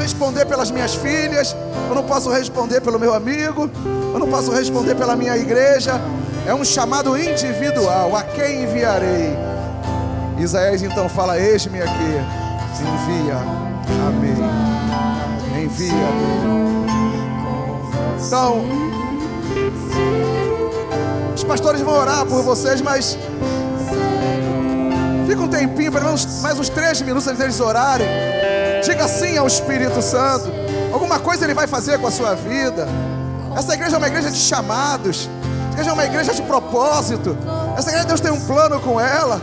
Responder 0.00 0.46
pelas 0.46 0.70
minhas 0.70 0.94
filhas, 0.94 1.56
eu 1.88 1.94
não 1.96 2.04
posso 2.04 2.30
responder 2.30 2.80
pelo 2.80 3.00
meu 3.00 3.12
amigo, 3.12 3.68
eu 4.12 4.18
não 4.20 4.28
posso 4.28 4.52
responder 4.52 4.94
pela 4.94 5.16
minha 5.16 5.36
igreja. 5.36 6.00
É 6.46 6.54
um 6.54 6.64
chamado 6.64 7.18
individual. 7.18 8.14
A 8.14 8.22
quem 8.22 8.62
enviarei? 8.62 9.36
Isaías 10.38 10.80
então 10.80 11.08
fala: 11.08 11.38
Eis-me 11.38 11.82
aqui, 11.82 12.12
envia 12.80 13.36
a 14.06 14.10
mim. 14.10 15.64
Envia. 15.64 15.92
Então, 18.24 18.64
os 21.34 21.42
pastores 21.42 21.80
vão 21.80 21.94
orar 21.94 22.24
por 22.26 22.42
vocês, 22.42 22.80
mas 22.80 23.18
fica 25.26 25.42
um 25.42 25.48
tempinho, 25.48 25.90
pelo 25.90 26.04
menos 26.04 26.42
mais 26.42 26.58
uns 26.60 26.68
três 26.68 27.00
minutos 27.02 27.26
antes 27.26 27.40
deles 27.40 27.58
orarem. 27.58 28.06
Diga 28.84 29.08
sim 29.08 29.36
ao 29.36 29.48
Espírito 29.48 30.00
Santo. 30.00 30.52
Alguma 30.92 31.18
coisa 31.18 31.44
ele 31.44 31.54
vai 31.54 31.66
fazer 31.66 31.98
com 31.98 32.06
a 32.06 32.10
sua 32.10 32.34
vida. 32.34 32.86
Essa 33.56 33.74
igreja 33.74 33.96
é 33.96 33.98
uma 33.98 34.06
igreja 34.06 34.30
de 34.30 34.38
chamados. 34.38 35.28
Igreja 35.76 35.90
é 35.90 35.92
uma 35.92 36.04
igreja 36.06 36.32
de 36.32 36.42
propósito. 36.42 37.36
Essa 37.76 37.90
igreja 37.90 38.06
Deus 38.06 38.20
tem 38.20 38.32
um 38.32 38.40
plano 38.40 38.80
com 38.80 38.98
ela. 38.98 39.42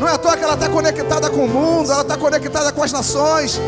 Não 0.00 0.08
é 0.08 0.12
à 0.12 0.18
toa 0.18 0.36
que 0.36 0.42
ela 0.42 0.54
está 0.54 0.68
conectada 0.68 1.30
com 1.30 1.44
o 1.44 1.48
mundo, 1.48 1.92
ela 1.92 2.02
está 2.02 2.16
conectada 2.16 2.72
com 2.72 2.82
as 2.82 2.90
nações. 2.90 3.60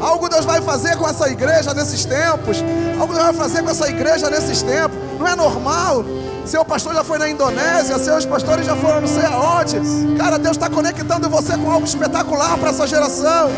Algo 0.00 0.28
Deus 0.28 0.44
vai 0.44 0.60
fazer 0.60 0.96
com 0.96 1.08
essa 1.08 1.28
igreja 1.28 1.74
nesses 1.74 2.04
tempos. 2.04 2.58
Algo 3.00 3.12
Deus 3.12 3.24
vai 3.26 3.34
fazer 3.34 3.62
com 3.64 3.70
essa 3.70 3.88
igreja 3.88 4.30
nesses 4.30 4.62
tempos. 4.62 4.96
Não 5.18 5.26
é 5.26 5.34
normal. 5.34 6.04
Seu 6.46 6.64
pastor 6.64 6.94
já 6.94 7.02
foi 7.02 7.18
na 7.18 7.28
Indonésia, 7.28 7.98
seus 7.98 8.24
pastores 8.24 8.64
já 8.64 8.76
foram 8.76 9.00
não 9.00 9.08
sei 9.08 9.24
aonde. 9.24 10.16
Cara, 10.16 10.38
Deus 10.38 10.56
está 10.56 10.70
conectando 10.70 11.28
você 11.28 11.58
com 11.58 11.70
algo 11.70 11.84
espetacular 11.84 12.56
para 12.58 12.70
essa 12.70 12.86
geração. 12.86 13.50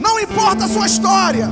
Não 0.00 0.18
importa 0.18 0.64
a 0.64 0.68
sua 0.68 0.84
história. 0.84 1.48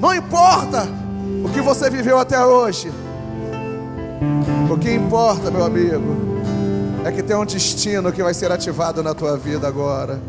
Não 0.00 0.12
importa 0.12 0.97
o 1.44 1.48
que 1.52 1.60
você 1.60 1.88
viveu 1.90 2.18
até 2.18 2.44
hoje. 2.44 2.90
O 4.70 4.78
que 4.78 4.90
importa, 4.90 5.50
meu 5.50 5.64
amigo, 5.64 6.16
é 7.04 7.12
que 7.12 7.22
tem 7.22 7.36
um 7.36 7.44
destino 7.44 8.12
que 8.12 8.22
vai 8.22 8.34
ser 8.34 8.50
ativado 8.50 9.02
na 9.02 9.14
tua 9.14 9.36
vida 9.36 9.66
agora. 9.66 10.20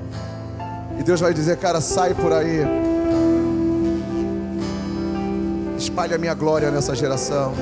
E 0.99 1.03
Deus 1.03 1.19
vai 1.19 1.33
dizer, 1.33 1.57
cara, 1.57 1.81
sai 1.81 2.13
por 2.13 2.31
aí. 2.31 2.65
Espalhe 5.77 6.13
a 6.13 6.17
minha 6.17 6.33
glória 6.33 6.69
nessa 6.71 6.95
geração. 6.95 7.53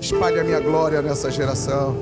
Espalhe 0.00 0.40
a 0.40 0.44
minha 0.44 0.60
glória 0.60 1.02
nessa 1.02 1.30
geração. 1.30 1.94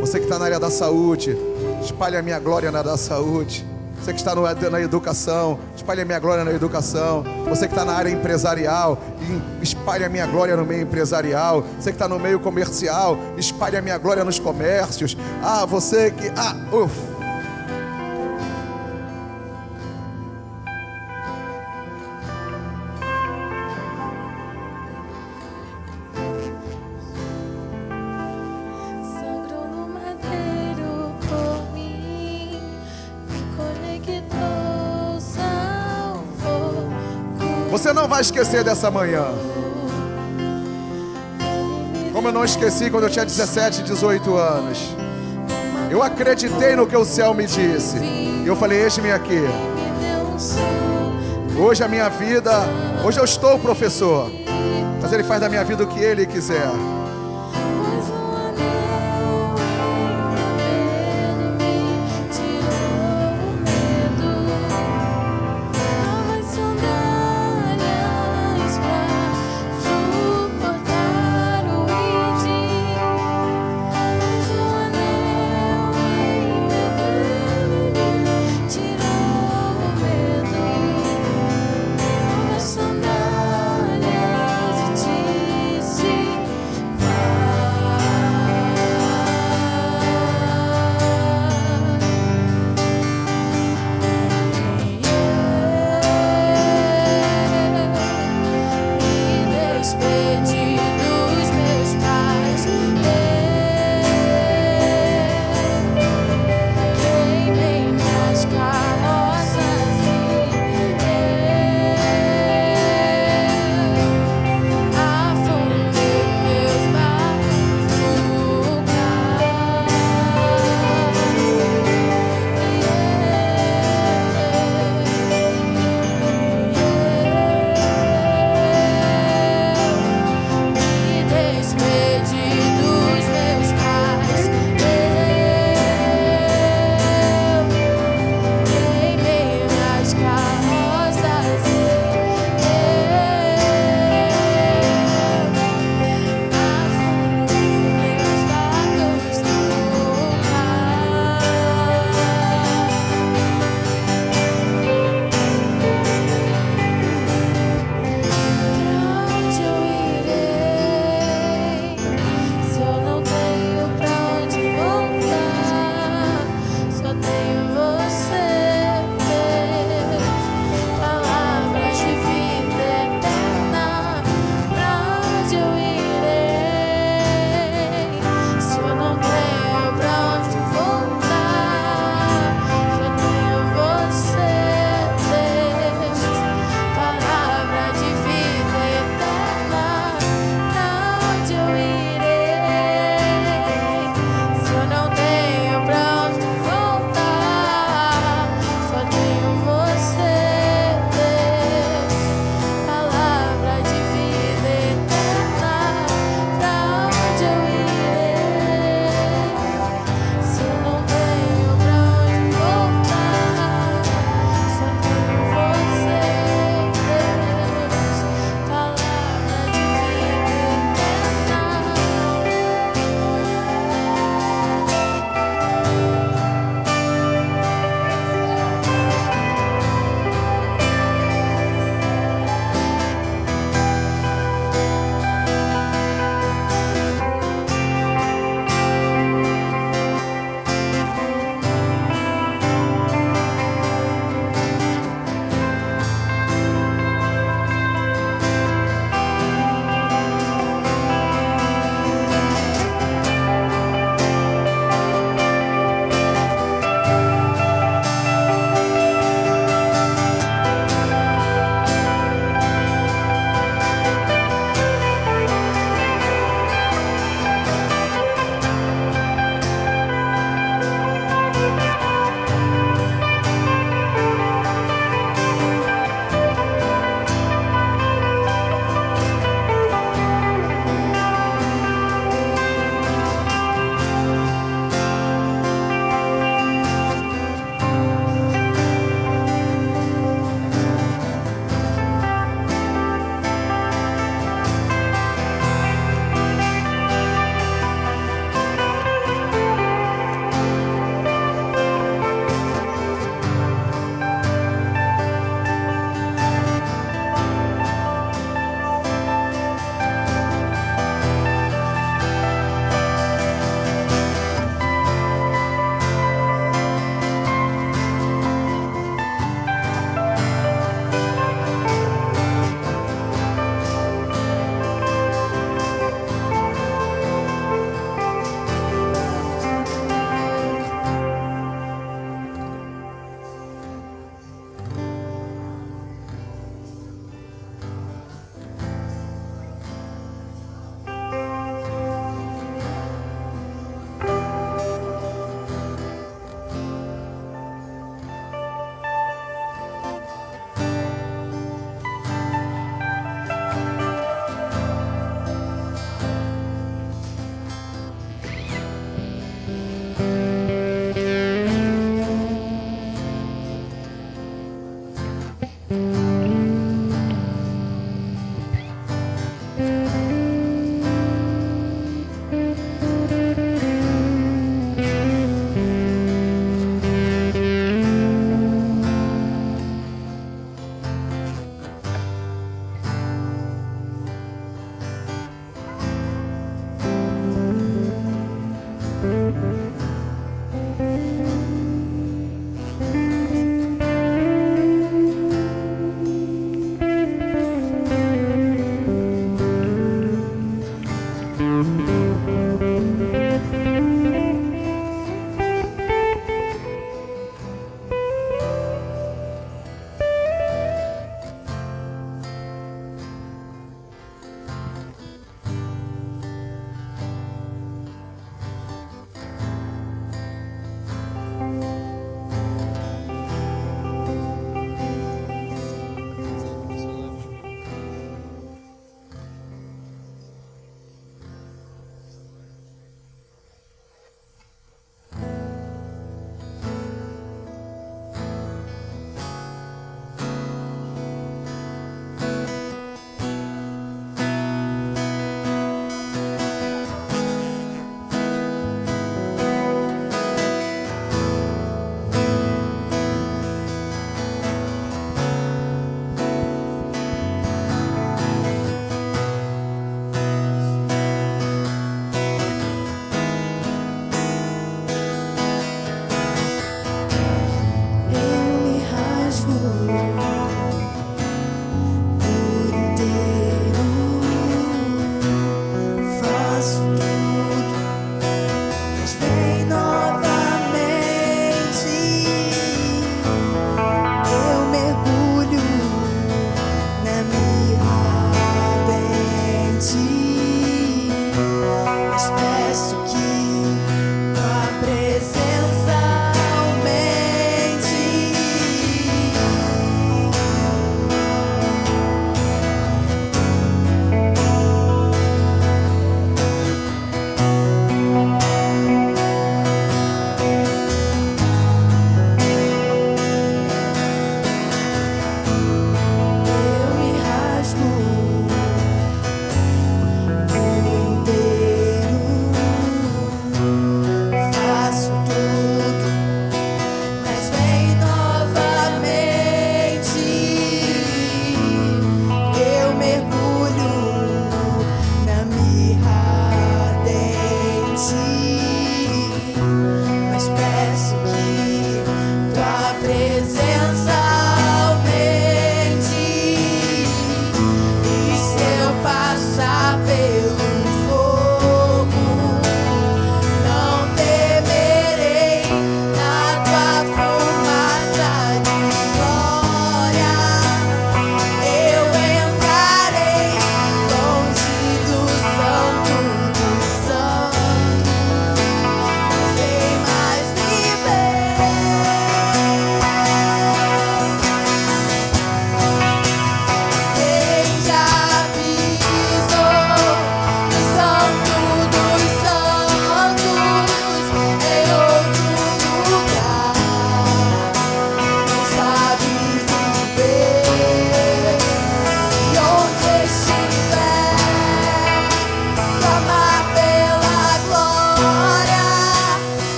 Você 0.00 0.18
que 0.18 0.24
está 0.24 0.38
na 0.38 0.46
área 0.46 0.60
da 0.60 0.70
saúde, 0.70 1.36
espalhe 1.82 2.16
a 2.16 2.22
minha 2.22 2.38
glória 2.38 2.70
na 2.70 2.82
da 2.82 2.96
saúde. 2.96 3.66
Você 4.00 4.12
que 4.12 4.18
está 4.18 4.34
no, 4.34 4.42
na 4.70 4.80
educação, 4.80 5.58
espalhe 5.76 6.00
a 6.00 6.04
minha 6.04 6.18
glória 6.18 6.44
na 6.44 6.52
educação. 6.52 7.24
Você 7.48 7.66
que 7.66 7.72
está 7.72 7.84
na 7.84 7.92
área 7.92 8.10
empresarial, 8.10 8.98
espalhe 9.60 10.04
a 10.04 10.08
minha 10.08 10.26
glória 10.26 10.56
no 10.56 10.64
meio 10.64 10.82
empresarial. 10.82 11.62
Você 11.78 11.90
que 11.90 11.96
está 11.96 12.08
no 12.08 12.18
meio 12.18 12.40
comercial, 12.40 13.18
espalhe 13.36 13.76
a 13.76 13.82
minha 13.82 13.98
glória 13.98 14.24
nos 14.24 14.38
comércios. 14.38 15.16
Ah, 15.42 15.64
você 15.66 16.10
que. 16.10 16.28
Ah, 16.36 16.54
ufa. 16.72 17.17
Você 37.70 37.92
não 37.92 38.08
vai 38.08 38.22
esquecer 38.22 38.64
dessa 38.64 38.90
manhã. 38.90 39.26
Como 42.12 42.28
eu 42.28 42.32
não 42.32 42.44
esqueci 42.44 42.90
quando 42.90 43.04
eu 43.04 43.10
tinha 43.10 43.24
17, 43.24 43.82
18 43.82 44.36
anos. 44.36 44.78
Eu 45.90 46.02
acreditei 46.02 46.74
no 46.74 46.86
que 46.86 46.96
o 46.96 47.04
céu 47.04 47.34
me 47.34 47.46
disse. 47.46 47.98
Eu 48.44 48.56
falei: 48.56 48.82
Eis-me 48.82 49.10
aqui. 49.10 49.42
Hoje 51.60 51.82
a 51.82 51.88
minha 51.88 52.08
vida, 52.08 52.52
hoje 53.04 53.18
eu 53.18 53.24
estou 53.24 53.58
professor. 53.58 54.30
Mas 55.00 55.12
ele 55.12 55.22
faz 55.22 55.40
da 55.40 55.48
minha 55.48 55.64
vida 55.64 55.84
o 55.84 55.86
que 55.86 56.00
ele 56.00 56.26
quiser. 56.26 56.68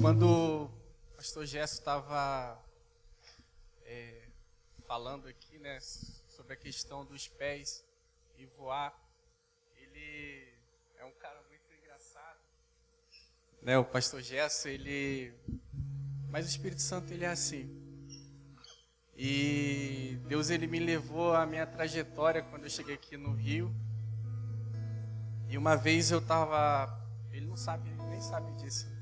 Quando 0.00 0.28
o 0.28 1.16
pastor 1.16 1.46
Gesso 1.46 1.74
estava 1.74 2.62
é, 3.84 4.28
falando 4.86 5.28
aqui, 5.28 5.58
né, 5.58 5.78
sobre 5.80 6.54
a 6.54 6.56
questão 6.56 7.04
dos 7.04 7.26
pés 7.28 7.84
e 8.36 8.46
voar, 8.46 8.94
ele 9.76 10.52
é 10.98 11.04
um 11.04 11.12
cara 11.12 11.42
muito 11.48 11.72
engraçado. 11.72 12.38
Né, 13.62 13.78
o 13.78 13.84
pastor 13.84 14.20
Gesso, 14.20 14.68
ele... 14.68 15.32
Mas 16.28 16.46
o 16.46 16.48
Espírito 16.48 16.82
Santo, 16.82 17.12
ele 17.12 17.24
é 17.24 17.28
assim. 17.28 17.83
E 19.16 20.18
Deus 20.26 20.50
ele 20.50 20.66
me 20.66 20.78
levou 20.78 21.34
a 21.34 21.46
minha 21.46 21.66
trajetória 21.66 22.42
quando 22.42 22.64
eu 22.64 22.70
cheguei 22.70 22.94
aqui 22.94 23.16
no 23.16 23.32
Rio. 23.32 23.74
E 25.48 25.56
uma 25.56 25.76
vez 25.76 26.10
eu 26.10 26.20
tava, 26.20 27.00
ele 27.30 27.46
não 27.46 27.56
sabe, 27.56 27.88
nem 28.10 28.20
sabe 28.20 28.50
disso. 28.52 28.92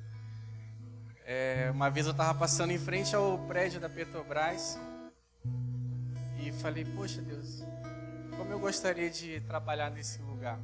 É, 1.24 1.70
uma 1.72 1.88
vez 1.88 2.06
eu 2.06 2.12
tava 2.12 2.38
passando 2.38 2.72
em 2.72 2.78
frente 2.78 3.14
ao 3.14 3.38
prédio 3.46 3.80
da 3.80 3.88
Petrobras 3.88 4.78
e 6.38 6.52
falei, 6.52 6.84
poxa 6.84 7.22
Deus, 7.22 7.64
como 8.36 8.52
eu 8.52 8.58
gostaria 8.58 9.08
de 9.08 9.40
trabalhar 9.42 9.90
nesse 9.90 10.20
lugar. 10.20 10.58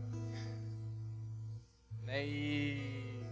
Né, 2.03 2.27
e 2.27 3.23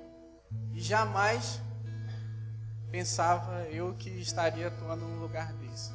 e 0.73 0.79
jamais 0.79 1.61
pensava 2.89 3.63
eu 3.63 3.93
que 3.95 4.09
estaria 4.09 4.67
atuando 4.67 5.05
num 5.05 5.19
lugar 5.19 5.51
desse. 5.53 5.91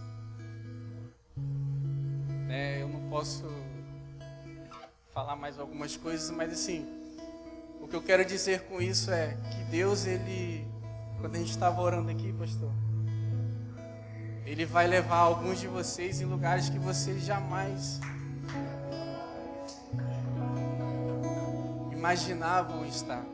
Né, 2.47 2.83
eu 2.83 2.89
não 2.89 3.09
posso 3.09 3.45
falar 5.13 5.37
mais 5.37 5.59
algumas 5.59 5.97
coisas, 5.97 6.31
mas 6.31 6.53
assim, 6.53 6.87
O 7.83 7.89
que 7.89 7.97
eu 7.97 8.03
quero 8.03 8.25
dizer 8.25 8.63
com 8.69 8.81
isso 8.81 9.11
é 9.11 9.37
que 9.51 9.65
Deus, 9.65 10.07
ele, 10.07 10.65
quando 11.21 11.35
a 11.35 11.39
gente 11.39 11.51
estava 11.51 11.81
orando 11.83 12.13
aqui, 12.13 12.33
pastor, 12.33 12.71
ele 14.47 14.65
vai 14.65 14.87
levar 14.87 15.17
alguns 15.17 15.59
de 15.59 15.67
vocês 15.67 16.21
em 16.21 16.25
lugares 16.25 16.69
que 16.69 16.79
vocês 16.79 17.25
jamais 17.25 18.01
imaginavam 21.91 22.87
estar. 22.87 23.25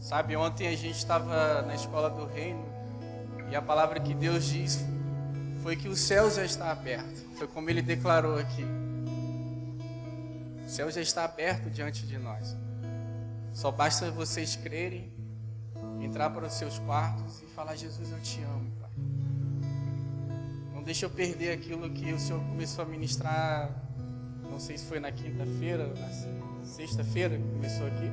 Sabe, 0.00 0.36
ontem 0.36 0.66
a 0.66 0.76
gente 0.76 0.98
estava 0.98 1.62
na 1.62 1.76
escola 1.76 2.10
do 2.10 2.26
reino 2.26 2.64
e 3.50 3.54
a 3.54 3.62
palavra 3.62 4.00
que 4.00 4.14
Deus 4.14 4.46
diz 4.46 4.84
foi 5.66 5.74
que 5.74 5.88
o 5.88 5.96
céu 5.96 6.30
já 6.30 6.44
está 6.44 6.70
aberto. 6.70 7.26
Foi 7.34 7.48
como 7.48 7.68
ele 7.68 7.82
declarou 7.82 8.38
aqui. 8.38 8.64
O 10.64 10.68
céu 10.68 10.88
já 10.92 11.00
está 11.00 11.24
aberto 11.24 11.68
diante 11.68 12.06
de 12.06 12.16
nós. 12.18 12.56
Só 13.52 13.72
basta 13.72 14.08
vocês 14.12 14.54
crerem, 14.54 15.12
entrar 16.00 16.30
para 16.30 16.46
os 16.46 16.52
seus 16.52 16.78
quartos 16.78 17.42
e 17.42 17.46
falar: 17.46 17.74
Jesus, 17.74 18.12
eu 18.12 18.20
te 18.20 18.40
amo, 18.42 18.70
Pai. 18.80 18.90
Não 20.72 20.84
deixa 20.84 21.06
eu 21.06 21.10
perder 21.10 21.50
aquilo 21.50 21.90
que 21.90 22.12
o 22.12 22.20
Senhor 22.20 22.38
começou 22.44 22.84
a 22.84 22.86
ministrar. 22.86 23.68
Não 24.48 24.60
sei 24.60 24.78
se 24.78 24.86
foi 24.86 25.00
na 25.00 25.10
quinta-feira, 25.10 25.88
na 25.88 26.64
sexta-feira 26.64 27.36
começou 27.36 27.88
aqui. 27.88 28.08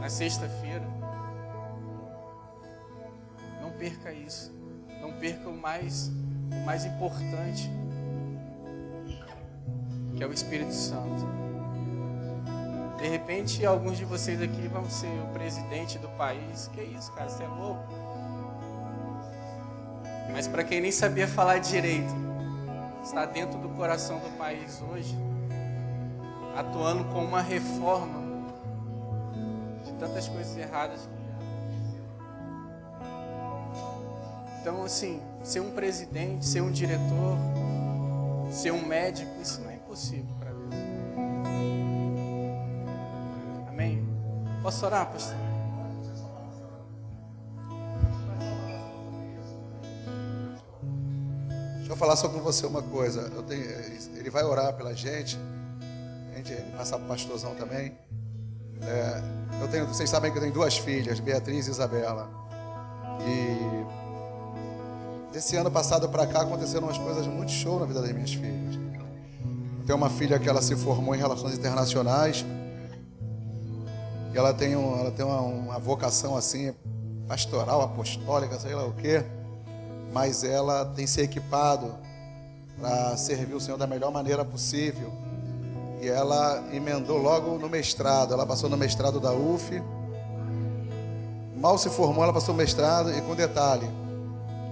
Na 0.00 0.10
sexta-feira 0.10 0.98
perca 3.78 4.12
isso. 4.12 4.52
Não 5.00 5.12
perca 5.12 5.48
mais, 5.50 6.10
o 6.50 6.64
mais 6.64 6.84
importante, 6.84 7.70
que 10.16 10.22
é 10.22 10.26
o 10.26 10.32
Espírito 10.32 10.72
Santo. 10.72 11.26
De 12.98 13.06
repente, 13.06 13.64
alguns 13.64 13.96
de 13.96 14.04
vocês 14.04 14.42
aqui 14.42 14.66
vão 14.66 14.88
ser 14.90 15.06
o 15.22 15.32
presidente 15.32 15.98
do 15.98 16.08
país. 16.10 16.68
Que 16.74 16.82
isso, 16.82 17.12
cara? 17.12 17.28
Você 17.28 17.44
é 17.44 17.46
louco. 17.46 17.86
Mas 20.32 20.48
para 20.48 20.64
quem 20.64 20.80
nem 20.80 20.90
sabia 20.90 21.28
falar 21.28 21.58
direito, 21.58 22.12
está 23.02 23.24
dentro 23.24 23.58
do 23.58 23.68
coração 23.70 24.18
do 24.18 24.36
país 24.36 24.82
hoje, 24.82 25.16
atuando 26.56 27.04
com 27.06 27.24
uma 27.24 27.40
reforma 27.40 28.18
de 29.84 29.92
tantas 29.94 30.28
coisas 30.28 30.56
erradas 30.56 31.08
Então, 34.68 34.84
assim, 34.84 35.18
ser 35.42 35.60
um 35.60 35.70
presidente, 35.70 36.44
ser 36.44 36.60
um 36.60 36.70
diretor, 36.70 37.38
ser 38.50 38.70
um 38.70 38.86
médico, 38.86 39.30
isso 39.40 39.62
não 39.62 39.70
é 39.70 39.76
impossível 39.76 40.26
para 40.38 40.50
Deus. 40.50 40.74
Amém? 43.66 44.06
Posso 44.62 44.84
orar, 44.84 45.10
pastor? 45.10 45.34
Deixa 51.78 51.90
eu 51.90 51.96
falar 51.96 52.16
só 52.16 52.28
com 52.28 52.40
você 52.40 52.66
uma 52.66 52.82
coisa. 52.82 53.30
Tenho, 53.44 53.64
ele 54.18 54.28
vai 54.28 54.44
orar 54.44 54.74
pela 54.74 54.94
gente. 54.94 55.38
Gente 56.36 56.52
ele 56.52 56.76
passar 56.76 56.98
para 56.98 57.06
o 57.06 57.08
pastorzão 57.08 57.54
também. 57.54 57.96
É, 58.82 59.62
eu 59.62 59.68
tenho, 59.68 59.86
vocês 59.86 60.10
sabem 60.10 60.30
que 60.30 60.36
eu 60.36 60.42
tenho 60.42 60.52
duas 60.52 60.76
filhas, 60.76 61.20
Beatriz 61.20 61.68
e 61.68 61.70
Isabela. 61.70 62.28
E 63.26 63.97
Desse 65.32 65.56
ano 65.56 65.70
passado 65.70 66.08
para 66.08 66.26
cá 66.26 66.40
aconteceram 66.40 66.86
umas 66.86 66.96
coisas 66.96 67.26
muito 67.26 67.52
show 67.52 67.78
na 67.78 67.84
vida 67.84 68.00
das 68.00 68.12
minhas 68.12 68.32
filhas. 68.32 68.78
Tenho 69.86 69.98
uma 69.98 70.08
filha 70.08 70.38
que 70.38 70.48
ela 70.48 70.62
se 70.62 70.74
formou 70.74 71.14
em 71.14 71.18
relações 71.18 71.54
internacionais. 71.54 72.46
E 74.32 74.38
ela 74.38 74.54
tem, 74.54 74.74
um, 74.74 74.98
ela 74.98 75.10
tem 75.10 75.24
uma, 75.24 75.40
uma 75.40 75.78
vocação 75.78 76.34
assim, 76.34 76.74
pastoral, 77.26 77.82
apostólica, 77.82 78.58
sei 78.58 78.74
lá 78.74 78.86
o 78.86 78.92
quê. 78.94 79.22
Mas 80.12 80.44
ela 80.44 80.86
tem 80.86 81.06
se 81.06 81.20
equipado 81.20 81.94
para 82.80 83.14
servir 83.18 83.54
o 83.54 83.60
Senhor 83.60 83.76
da 83.76 83.86
melhor 83.86 84.10
maneira 84.10 84.46
possível. 84.46 85.12
E 86.00 86.08
ela 86.08 86.64
emendou 86.72 87.18
logo 87.18 87.58
no 87.58 87.68
mestrado. 87.68 88.32
Ela 88.32 88.46
passou 88.46 88.70
no 88.70 88.78
mestrado 88.78 89.20
da 89.20 89.32
UF. 89.32 89.82
Mal 91.54 91.76
se 91.76 91.90
formou, 91.90 92.24
ela 92.24 92.32
passou 92.32 92.54
no 92.54 92.58
mestrado. 92.58 93.10
E 93.10 93.20
com 93.20 93.34
detalhe, 93.34 93.88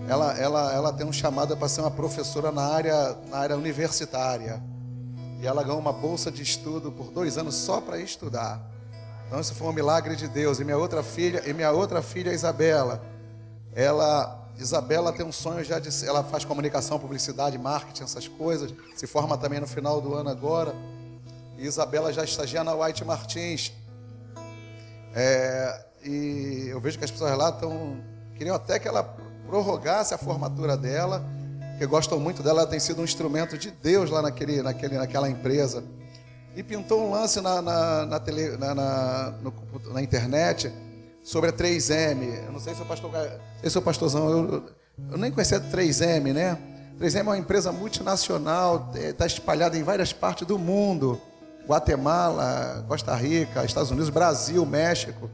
ela, 0.09 0.39
ela, 0.39 0.73
ela 0.73 0.93
tem 0.93 1.05
um 1.05 1.13
chamado 1.13 1.57
para 1.57 1.69
ser 1.69 1.81
uma 1.81 1.91
professora 1.91 2.53
na 2.53 2.63
área, 2.63 3.17
na 3.29 3.39
área 3.39 3.57
universitária. 3.57 4.63
E 5.41 5.47
ela 5.47 5.63
ganhou 5.63 5.79
uma 5.79 5.93
bolsa 5.93 6.31
de 6.31 6.43
estudo 6.43 6.93
por 6.93 7.11
dois 7.11 7.37
anos 7.37 7.57
só 7.57 7.81
para 7.81 7.99
estudar. 7.99 8.61
Então 9.27 9.41
isso 9.41 9.55
foi 9.55 9.67
um 9.67 9.73
milagre 9.73 10.15
de 10.15 10.29
Deus. 10.29 10.61
E 10.61 10.65
minha 10.65 10.79
outra 10.79 11.03
filha, 11.03 11.43
e 11.45 11.53
minha 11.53 11.73
outra 11.73 12.01
filha 12.03 12.33
Isabela, 12.33 13.03
ela, 13.75 14.49
Isabela 14.57 15.13
tem 15.13 15.27
um 15.27 15.33
sonho 15.33 15.65
já 15.65 15.81
de, 15.81 15.89
ela 16.07 16.23
faz 16.23 16.45
comunicação, 16.45 16.99
publicidade, 16.99 17.59
marketing, 17.59 18.05
essas 18.05 18.29
coisas. 18.29 18.73
Se 18.95 19.07
forma 19.07 19.37
também 19.37 19.59
no 19.59 19.67
final 19.67 20.01
do 20.01 20.15
ano 20.15 20.31
agora. 20.31 20.73
E 21.59 21.67
Isabela 21.67 22.13
já 22.13 22.23
estagia 22.23 22.63
na 22.63 22.75
White 22.75 23.05
Martins. 23.05 23.73
É, 25.15 25.85
e 26.05 26.69
eu 26.69 26.81
vejo 26.81 26.97
que 26.97 27.05
as 27.05 27.11
pessoas 27.11 27.37
lá 27.37 27.49
estão 27.49 28.01
queriam 28.37 28.55
até 28.55 28.79
que 28.79 28.87
ela 28.87 29.03
prorrogasse 29.47 30.13
a 30.13 30.19
formatura 30.19 30.77
dela, 30.77 31.25
que 31.79 31.87
gostam 31.87 32.19
muito 32.19 32.43
dela, 32.43 32.63
ela 32.63 32.71
tem 32.71 32.81
sido 32.81 33.01
um 33.01 33.05
instrumento 33.05 33.57
de 33.57 33.71
Deus 33.71 34.11
lá 34.11 34.23
naquele, 34.23 34.63
naquele, 34.63 34.97
naquela 34.97 35.29
empresa. 35.29 35.85
E 36.55 36.63
pintou 36.63 37.07
um 37.07 37.11
lance 37.11 37.41
na, 37.41 37.61
na, 37.61 38.07
na, 38.07 38.21
tele, 38.21 38.57
na, 38.57 38.75
na, 38.75 39.35
no, 39.43 39.53
na 39.93 40.03
internet 40.03 40.73
sobre 41.23 41.51
a 41.51 41.53
3M. 41.53 42.47
Eu 42.47 42.53
não 42.53 42.61
sei 42.61 42.75
se 42.75 42.81
o 42.81 42.87
pastor, 42.87 43.11
se 43.63 43.79
o 43.79 43.83
pastorzão, 43.83 44.31
eu, 44.31 44.65
eu 45.11 45.19
nem 45.19 45.31
conhecia 45.31 45.59
a 45.59 45.61
3M, 45.61 46.33
né? 46.33 46.59
3M 46.99 47.19
é 47.19 47.23
uma 47.23 47.39
empresa 47.39 47.71
multinacional, 47.71 48.91
está 48.95 49.27
espalhada 49.27 49.77
em 49.77 49.83
várias 49.83 50.15
partes 50.15 50.47
do 50.47 50.59
mundo. 50.59 51.21
Guatemala, 51.67 52.85
Costa 52.89 53.15
Rica, 53.15 53.65
Estados 53.65 53.91
Unidos, 53.91 54.09
Brasil, 54.09 54.65
México. 54.65 55.29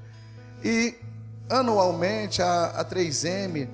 E 0.65 0.95
anualmente 1.49 2.41
a, 2.43 2.67
a 2.67 2.85
3M 2.85 3.69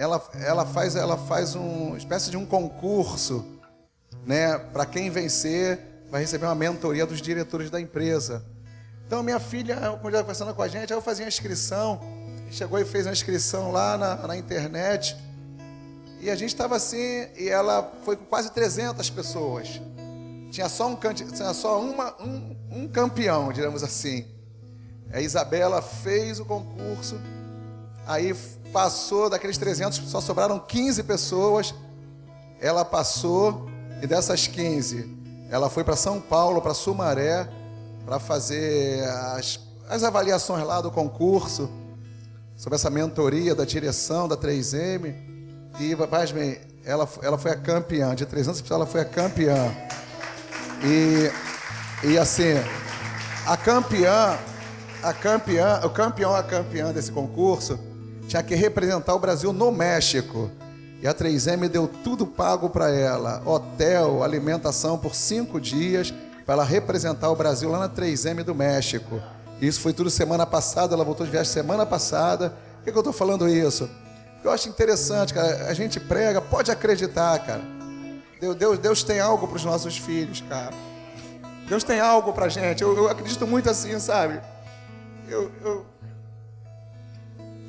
ela, 0.00 0.30
ela 0.42 0.64
faz, 0.64 0.96
ela 0.96 1.18
faz 1.18 1.54
uma 1.54 1.98
espécie 1.98 2.30
de 2.30 2.36
um 2.38 2.46
concurso, 2.46 3.44
né? 4.24 4.56
Para 4.56 4.86
quem 4.86 5.10
vencer, 5.10 5.78
vai 6.10 6.22
receber 6.22 6.46
uma 6.46 6.54
mentoria 6.54 7.04
dos 7.04 7.20
diretores 7.20 7.68
da 7.68 7.78
empresa. 7.78 8.42
Então, 9.06 9.22
minha 9.22 9.38
filha, 9.38 9.76
quando 10.00 10.14
ela 10.14 10.22
conversando 10.22 10.54
com 10.54 10.62
a 10.62 10.68
gente, 10.68 10.90
eu 10.90 11.02
fazia 11.02 11.26
a 11.26 11.28
inscrição, 11.28 12.00
chegou 12.50 12.78
e 12.78 12.84
fez 12.86 13.06
a 13.06 13.12
inscrição 13.12 13.70
lá 13.70 13.98
na, 13.98 14.26
na 14.26 14.38
internet. 14.38 15.14
E 16.18 16.30
a 16.30 16.34
gente 16.34 16.48
estava 16.48 16.76
assim, 16.76 17.26
e 17.36 17.50
ela 17.50 17.92
foi 18.02 18.16
com 18.16 18.24
quase 18.24 18.50
300 18.52 19.10
pessoas. 19.10 19.82
Tinha 20.50 20.70
só 20.70 20.88
um, 20.88 20.96
tinha 20.96 21.52
só 21.52 21.78
uma, 21.78 22.14
um, 22.22 22.56
um 22.70 22.88
campeão, 22.88 23.52
digamos 23.52 23.82
assim. 23.82 24.24
A 25.12 25.20
Isabela 25.20 25.82
fez 25.82 26.40
o 26.40 26.44
concurso, 26.46 27.20
aí 28.06 28.34
passou 28.72 29.28
daqueles 29.28 29.58
300, 29.58 29.98
só 30.10 30.20
sobraram 30.20 30.58
15 30.58 31.02
pessoas. 31.02 31.74
Ela 32.60 32.84
passou 32.84 33.68
e 34.02 34.06
dessas 34.06 34.46
15, 34.46 35.18
ela 35.50 35.68
foi 35.68 35.84
para 35.84 35.96
São 35.96 36.20
Paulo, 36.20 36.62
para 36.62 36.72
Sumaré, 36.72 37.48
para 38.04 38.18
fazer 38.18 39.04
as, 39.36 39.60
as 39.88 40.02
avaliações 40.02 40.64
lá 40.64 40.80
do 40.80 40.90
concurso, 40.90 41.68
sobre 42.56 42.76
essa 42.76 42.88
mentoria 42.88 43.54
da 43.54 43.64
direção 43.64 44.26
da 44.26 44.36
3M. 44.36 45.14
E, 45.78 45.96
pasmem, 46.08 46.58
ela, 46.84 47.08
ela 47.22 47.36
foi 47.36 47.50
a 47.50 47.56
campeã, 47.56 48.14
de 48.14 48.24
300 48.24 48.60
pessoas, 48.60 48.80
ela 48.80 48.86
foi 48.86 49.00
a 49.00 49.04
campeã. 49.04 49.74
E, 50.82 51.30
e 52.06 52.18
assim, 52.18 52.54
a 53.46 53.56
campeã, 53.56 54.38
a 55.02 55.12
campeã, 55.12 55.80
o 55.84 55.90
campeão, 55.90 56.34
a 56.34 56.42
campeã 56.42 56.92
desse 56.92 57.12
concurso 57.12 57.89
tinha 58.30 58.42
que 58.44 58.54
representar 58.54 59.12
o 59.12 59.18
Brasil 59.18 59.52
no 59.52 59.72
México. 59.72 60.48
E 61.02 61.08
a 61.08 61.12
3M 61.12 61.68
deu 61.68 61.88
tudo 61.88 62.24
pago 62.24 62.70
para 62.70 62.88
ela: 62.88 63.42
hotel, 63.44 64.22
alimentação 64.22 64.96
por 64.96 65.16
cinco 65.16 65.60
dias, 65.60 66.14
para 66.46 66.54
ela 66.54 66.64
representar 66.64 67.28
o 67.30 67.34
Brasil 67.34 67.68
lá 67.68 67.80
na 67.80 67.88
3M 67.88 68.44
do 68.44 68.54
México. 68.54 69.20
Isso 69.60 69.80
foi 69.80 69.92
tudo 69.92 70.08
semana 70.08 70.46
passada, 70.46 70.94
ela 70.94 71.04
voltou 71.04 71.26
de 71.26 71.32
viagem 71.32 71.52
semana 71.52 71.84
passada. 71.84 72.50
Por 72.76 72.84
que, 72.84 72.92
que 72.92 72.96
eu 72.96 73.00
estou 73.00 73.12
falando 73.12 73.48
isso? 73.48 73.90
Eu 74.44 74.52
acho 74.52 74.68
interessante, 74.68 75.34
cara. 75.34 75.66
A 75.66 75.74
gente 75.74 75.98
prega, 75.98 76.40
pode 76.40 76.70
acreditar, 76.70 77.36
cara. 77.40 77.62
Deus, 78.40 78.56
Deus, 78.56 78.78
Deus 78.78 79.02
tem 79.02 79.18
algo 79.18 79.46
para 79.48 79.56
os 79.56 79.64
nossos 79.64 79.98
filhos, 79.98 80.40
cara. 80.48 80.74
Deus 81.68 81.82
tem 81.82 82.00
algo 82.00 82.32
para 82.32 82.48
gente. 82.48 82.80
Eu, 82.80 82.96
eu, 82.96 83.08
acredito 83.08 83.46
muito 83.46 83.68
assim, 83.68 83.98
sabe? 83.98 84.40
Eu, 85.28 85.50
eu, 85.62 85.86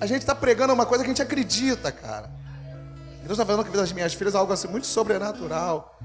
a 0.02 0.08
gente 0.08 0.22
está 0.22 0.34
pregando 0.34 0.74
uma 0.74 0.84
coisa 0.84 1.04
que 1.04 1.12
a 1.12 1.14
gente 1.14 1.22
acredita, 1.22 1.92
cara. 1.92 2.28
Deus 3.20 3.34
está 3.34 3.46
falando 3.46 3.64
que 3.64 3.78
das 3.78 3.92
minhas 3.92 4.16
filhas 4.16 4.34
é 4.34 4.38
algo 4.40 4.52
assim 4.52 4.68
muito 4.68 4.88
sobrenatural. 4.88 5.96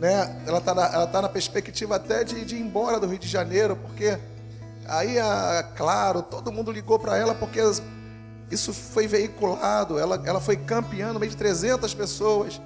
né? 0.00 0.42
Ela 0.44 0.58
está 0.58 0.74
na, 0.74 0.84
ela 0.86 1.06
tá 1.06 1.22
na 1.22 1.28
perspectiva 1.28 1.94
até 1.94 2.24
de, 2.24 2.44
de 2.44 2.56
ir 2.56 2.60
embora 2.60 2.98
do 2.98 3.06
Rio 3.06 3.20
de 3.20 3.28
Janeiro, 3.28 3.76
porque 3.76 4.18
aí, 4.88 5.16
a, 5.20 5.64
claro, 5.76 6.22
todo 6.22 6.50
mundo 6.50 6.72
ligou 6.72 6.98
para 6.98 7.16
ela, 7.16 7.36
porque 7.36 7.60
isso 8.50 8.74
foi 8.74 9.06
veiculado, 9.06 9.96
ela, 9.96 10.20
ela 10.24 10.40
foi 10.40 10.56
campeã 10.56 11.12
no 11.12 11.20
meio 11.20 11.30
de 11.30 11.36
300 11.36 11.94
pessoas. 11.94 12.60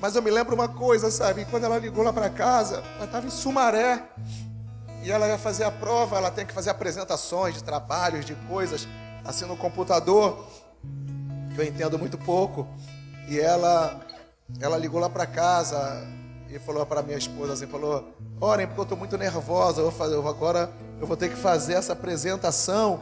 Mas 0.00 0.14
eu 0.14 0.22
me 0.22 0.30
lembro 0.30 0.54
uma 0.54 0.68
coisa, 0.68 1.10
sabe? 1.10 1.44
Quando 1.46 1.64
ela 1.64 1.78
ligou 1.78 2.04
lá 2.04 2.12
para 2.12 2.30
casa, 2.30 2.84
ela 2.96 3.06
estava 3.06 3.26
em 3.26 3.30
Sumaré. 3.30 4.00
E 5.02 5.10
ela 5.10 5.26
ia 5.26 5.38
fazer 5.38 5.64
a 5.64 5.72
prova, 5.72 6.16
ela 6.16 6.30
tem 6.30 6.46
que 6.46 6.52
fazer 6.52 6.70
apresentações 6.70 7.54
de 7.56 7.64
trabalhos, 7.64 8.24
de 8.24 8.34
coisas, 8.48 8.88
assim 9.24 9.46
no 9.46 9.56
computador, 9.56 10.44
que 11.54 11.60
eu 11.60 11.64
entendo 11.64 11.98
muito 11.98 12.18
pouco. 12.18 12.66
E 13.28 13.40
ela, 13.40 14.00
ela 14.60 14.76
ligou 14.76 15.00
lá 15.00 15.08
para 15.08 15.26
casa 15.26 16.06
e 16.50 16.58
falou 16.58 16.84
para 16.84 17.02
minha 17.02 17.16
esposa 17.16 17.54
assim, 17.54 17.66
falou, 17.66 18.12
orem 18.40 18.66
porque 18.66 18.80
eu 18.80 18.84
estou 18.84 18.98
muito 18.98 19.16
nervosa, 19.16 19.80
eu 19.80 19.84
vou 19.84 19.92
fazer, 19.92 20.16
agora 20.16 20.70
eu 21.00 21.06
vou 21.06 21.16
ter 21.16 21.30
que 21.30 21.36
fazer 21.36 21.74
essa 21.74 21.94
apresentação. 21.94 23.00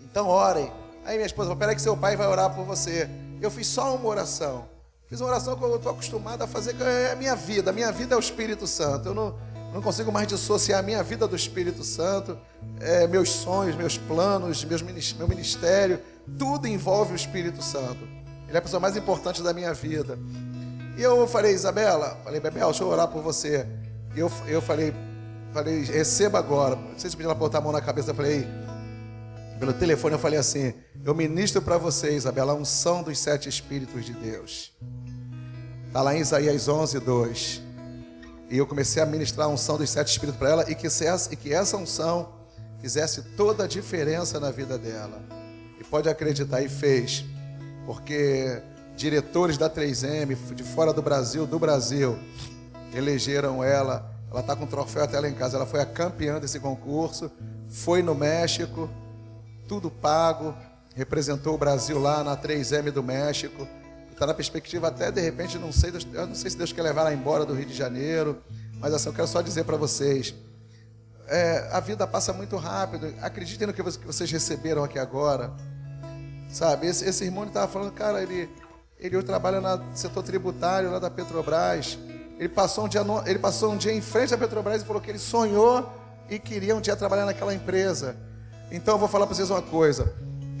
Então 0.00 0.26
orem. 0.26 0.72
Aí 1.04 1.16
minha 1.16 1.26
esposa 1.26 1.48
falou, 1.48 1.58
peraí 1.58 1.74
que 1.74 1.82
seu 1.82 1.96
pai 1.96 2.16
vai 2.16 2.26
orar 2.26 2.54
por 2.54 2.64
você. 2.64 3.08
Eu 3.40 3.50
fiz 3.50 3.66
só 3.66 3.94
uma 3.94 4.08
oração. 4.08 4.64
Fiz 5.08 5.20
uma 5.20 5.28
oração 5.28 5.56
que 5.56 5.62
eu 5.62 5.76
estou 5.76 5.92
acostumado 5.92 6.42
a 6.42 6.46
fazer, 6.46 6.74
que 6.74 6.82
é 6.82 7.12
a 7.12 7.16
minha 7.16 7.36
vida. 7.36 7.70
A 7.70 7.72
minha 7.72 7.92
vida 7.92 8.14
é 8.14 8.16
o 8.16 8.20
Espírito 8.20 8.66
Santo. 8.66 9.08
Eu 9.08 9.14
não, 9.14 9.34
não 9.72 9.80
consigo 9.80 10.12
mais 10.12 10.28
dissociar 10.28 10.80
a 10.80 10.82
minha 10.82 11.02
vida 11.02 11.26
do 11.26 11.34
Espírito 11.34 11.82
Santo, 11.82 12.36
é, 12.80 13.06
meus 13.06 13.30
sonhos, 13.30 13.74
meus 13.74 13.96
planos, 13.96 14.64
meus, 14.64 14.82
meu 14.82 15.26
ministério, 15.26 16.00
tudo 16.38 16.66
envolve 16.66 17.12
o 17.12 17.16
Espírito 17.16 17.62
Santo. 17.62 18.06
Ele 18.46 18.56
é 18.56 18.58
a 18.58 18.62
pessoa 18.62 18.80
mais 18.80 18.96
importante 18.96 19.42
da 19.42 19.54
minha 19.54 19.72
vida. 19.72 20.18
E 20.96 21.02
eu 21.02 21.26
falei, 21.26 21.54
Isabela, 21.54 22.18
falei, 22.22 22.38
Bebel, 22.38 22.68
deixa 22.68 22.84
eu 22.84 22.88
orar 22.88 23.08
por 23.08 23.22
você. 23.22 23.66
E 24.14 24.20
eu, 24.20 24.30
eu 24.46 24.60
falei, 24.60 24.92
falei, 25.54 25.82
receba 25.84 26.38
agora. 26.38 26.76
Vocês 26.96 27.14
pediram 27.14 27.30
ela 27.30 27.38
botar 27.38 27.58
a 27.58 27.60
mão 27.62 27.72
na 27.72 27.80
cabeça, 27.80 28.10
eu 28.10 28.14
falei, 28.14 28.46
pelo 29.58 29.72
telefone 29.72 30.14
eu 30.14 30.18
falei 30.18 30.38
assim, 30.38 30.74
eu 31.02 31.14
ministro 31.14 31.62
para 31.62 31.78
você, 31.78 32.14
Isabela, 32.14 32.52
a 32.52 32.54
unção 32.54 33.02
dos 33.02 33.18
sete 33.18 33.48
Espíritos 33.48 34.04
de 34.04 34.12
Deus. 34.12 34.72
Está 35.86 36.02
lá 36.02 36.14
em 36.14 36.20
Isaías 36.20 36.68
11, 36.68 37.00
2. 37.00 37.71
E 38.52 38.58
eu 38.58 38.66
comecei 38.66 39.02
a 39.02 39.06
ministrar 39.06 39.46
a 39.46 39.50
unção 39.50 39.78
dos 39.78 39.88
sete 39.88 40.08
espíritos 40.08 40.38
para 40.38 40.50
ela 40.50 40.70
e 40.70 40.74
que, 40.74 40.86
essa, 40.86 41.32
e 41.32 41.36
que 41.36 41.54
essa 41.54 41.74
unção 41.74 42.34
fizesse 42.82 43.22
toda 43.34 43.64
a 43.64 43.66
diferença 43.66 44.38
na 44.38 44.50
vida 44.50 44.76
dela. 44.76 45.22
E 45.80 45.84
pode 45.84 46.06
acreditar, 46.06 46.60
e 46.60 46.68
fez. 46.68 47.24
Porque 47.86 48.60
diretores 48.94 49.56
da 49.56 49.70
3M, 49.70 50.36
de 50.54 50.62
fora 50.64 50.92
do 50.92 51.00
Brasil, 51.00 51.46
do 51.46 51.58
Brasil, 51.58 52.18
elegeram 52.94 53.64
ela. 53.64 54.12
Ela 54.30 54.40
está 54.40 54.54
com 54.54 54.64
um 54.64 54.68
troféu 54.68 55.04
até 55.04 55.18
lá 55.18 55.30
em 55.30 55.34
casa. 55.34 55.56
Ela 55.56 55.64
foi 55.64 55.80
a 55.80 55.86
campeã 55.86 56.38
desse 56.38 56.60
concurso. 56.60 57.32
Foi 57.70 58.02
no 58.02 58.14
México, 58.14 58.86
tudo 59.66 59.90
pago. 59.90 60.54
Representou 60.94 61.54
o 61.54 61.58
Brasil 61.58 61.98
lá 61.98 62.22
na 62.22 62.36
3M 62.36 62.90
do 62.90 63.02
México 63.02 63.66
está 64.22 64.26
na 64.26 64.34
perspectiva 64.34 64.86
até 64.86 65.10
de 65.10 65.20
repente, 65.20 65.58
não 65.58 65.72
sei, 65.72 65.92
eu 66.14 66.26
não 66.28 66.34
sei 66.34 66.50
se 66.50 66.56
Deus 66.56 66.72
quer 66.72 66.82
levar 66.82 67.00
ela 67.00 67.12
embora 67.12 67.44
do 67.44 67.54
Rio 67.54 67.66
de 67.66 67.74
Janeiro, 67.74 68.40
mas 68.78 68.94
assim, 68.94 69.08
eu 69.08 69.12
quero 69.12 69.26
só 69.26 69.42
dizer 69.42 69.64
para 69.64 69.76
vocês, 69.76 70.32
é, 71.26 71.68
a 71.72 71.80
vida 71.80 72.06
passa 72.06 72.32
muito 72.32 72.56
rápido, 72.56 73.12
acreditem 73.20 73.66
no 73.66 73.72
que 73.72 73.82
vocês 73.82 74.30
receberam 74.30 74.84
aqui 74.84 74.96
agora, 74.96 75.52
sabe, 76.48 76.86
esse, 76.86 77.04
esse 77.04 77.24
irmão 77.24 77.44
estava 77.44 77.66
falando, 77.66 77.90
cara, 77.90 78.22
ele, 78.22 78.48
ele 78.96 79.20
trabalha 79.24 79.60
no 79.60 79.96
setor 79.96 80.22
tributário 80.22 80.90
lá 80.92 81.00
da 81.00 81.10
Petrobras, 81.10 81.98
ele 82.38 82.48
passou, 82.48 82.84
um 82.84 82.88
dia 82.88 83.02
no, 83.02 83.26
ele 83.26 83.40
passou 83.40 83.72
um 83.72 83.76
dia 83.76 83.92
em 83.92 84.00
frente 84.00 84.32
à 84.32 84.38
Petrobras 84.38 84.82
e 84.82 84.84
falou 84.84 85.02
que 85.02 85.10
ele 85.10 85.18
sonhou 85.18 85.92
e 86.30 86.38
queria 86.38 86.76
um 86.76 86.80
dia 86.80 86.94
trabalhar 86.94 87.26
naquela 87.26 87.52
empresa, 87.52 88.16
então 88.70 88.94
eu 88.94 88.98
vou 88.98 89.08
falar 89.08 89.26
para 89.26 89.34
vocês 89.34 89.50
uma 89.50 89.62
coisa, 89.62 90.14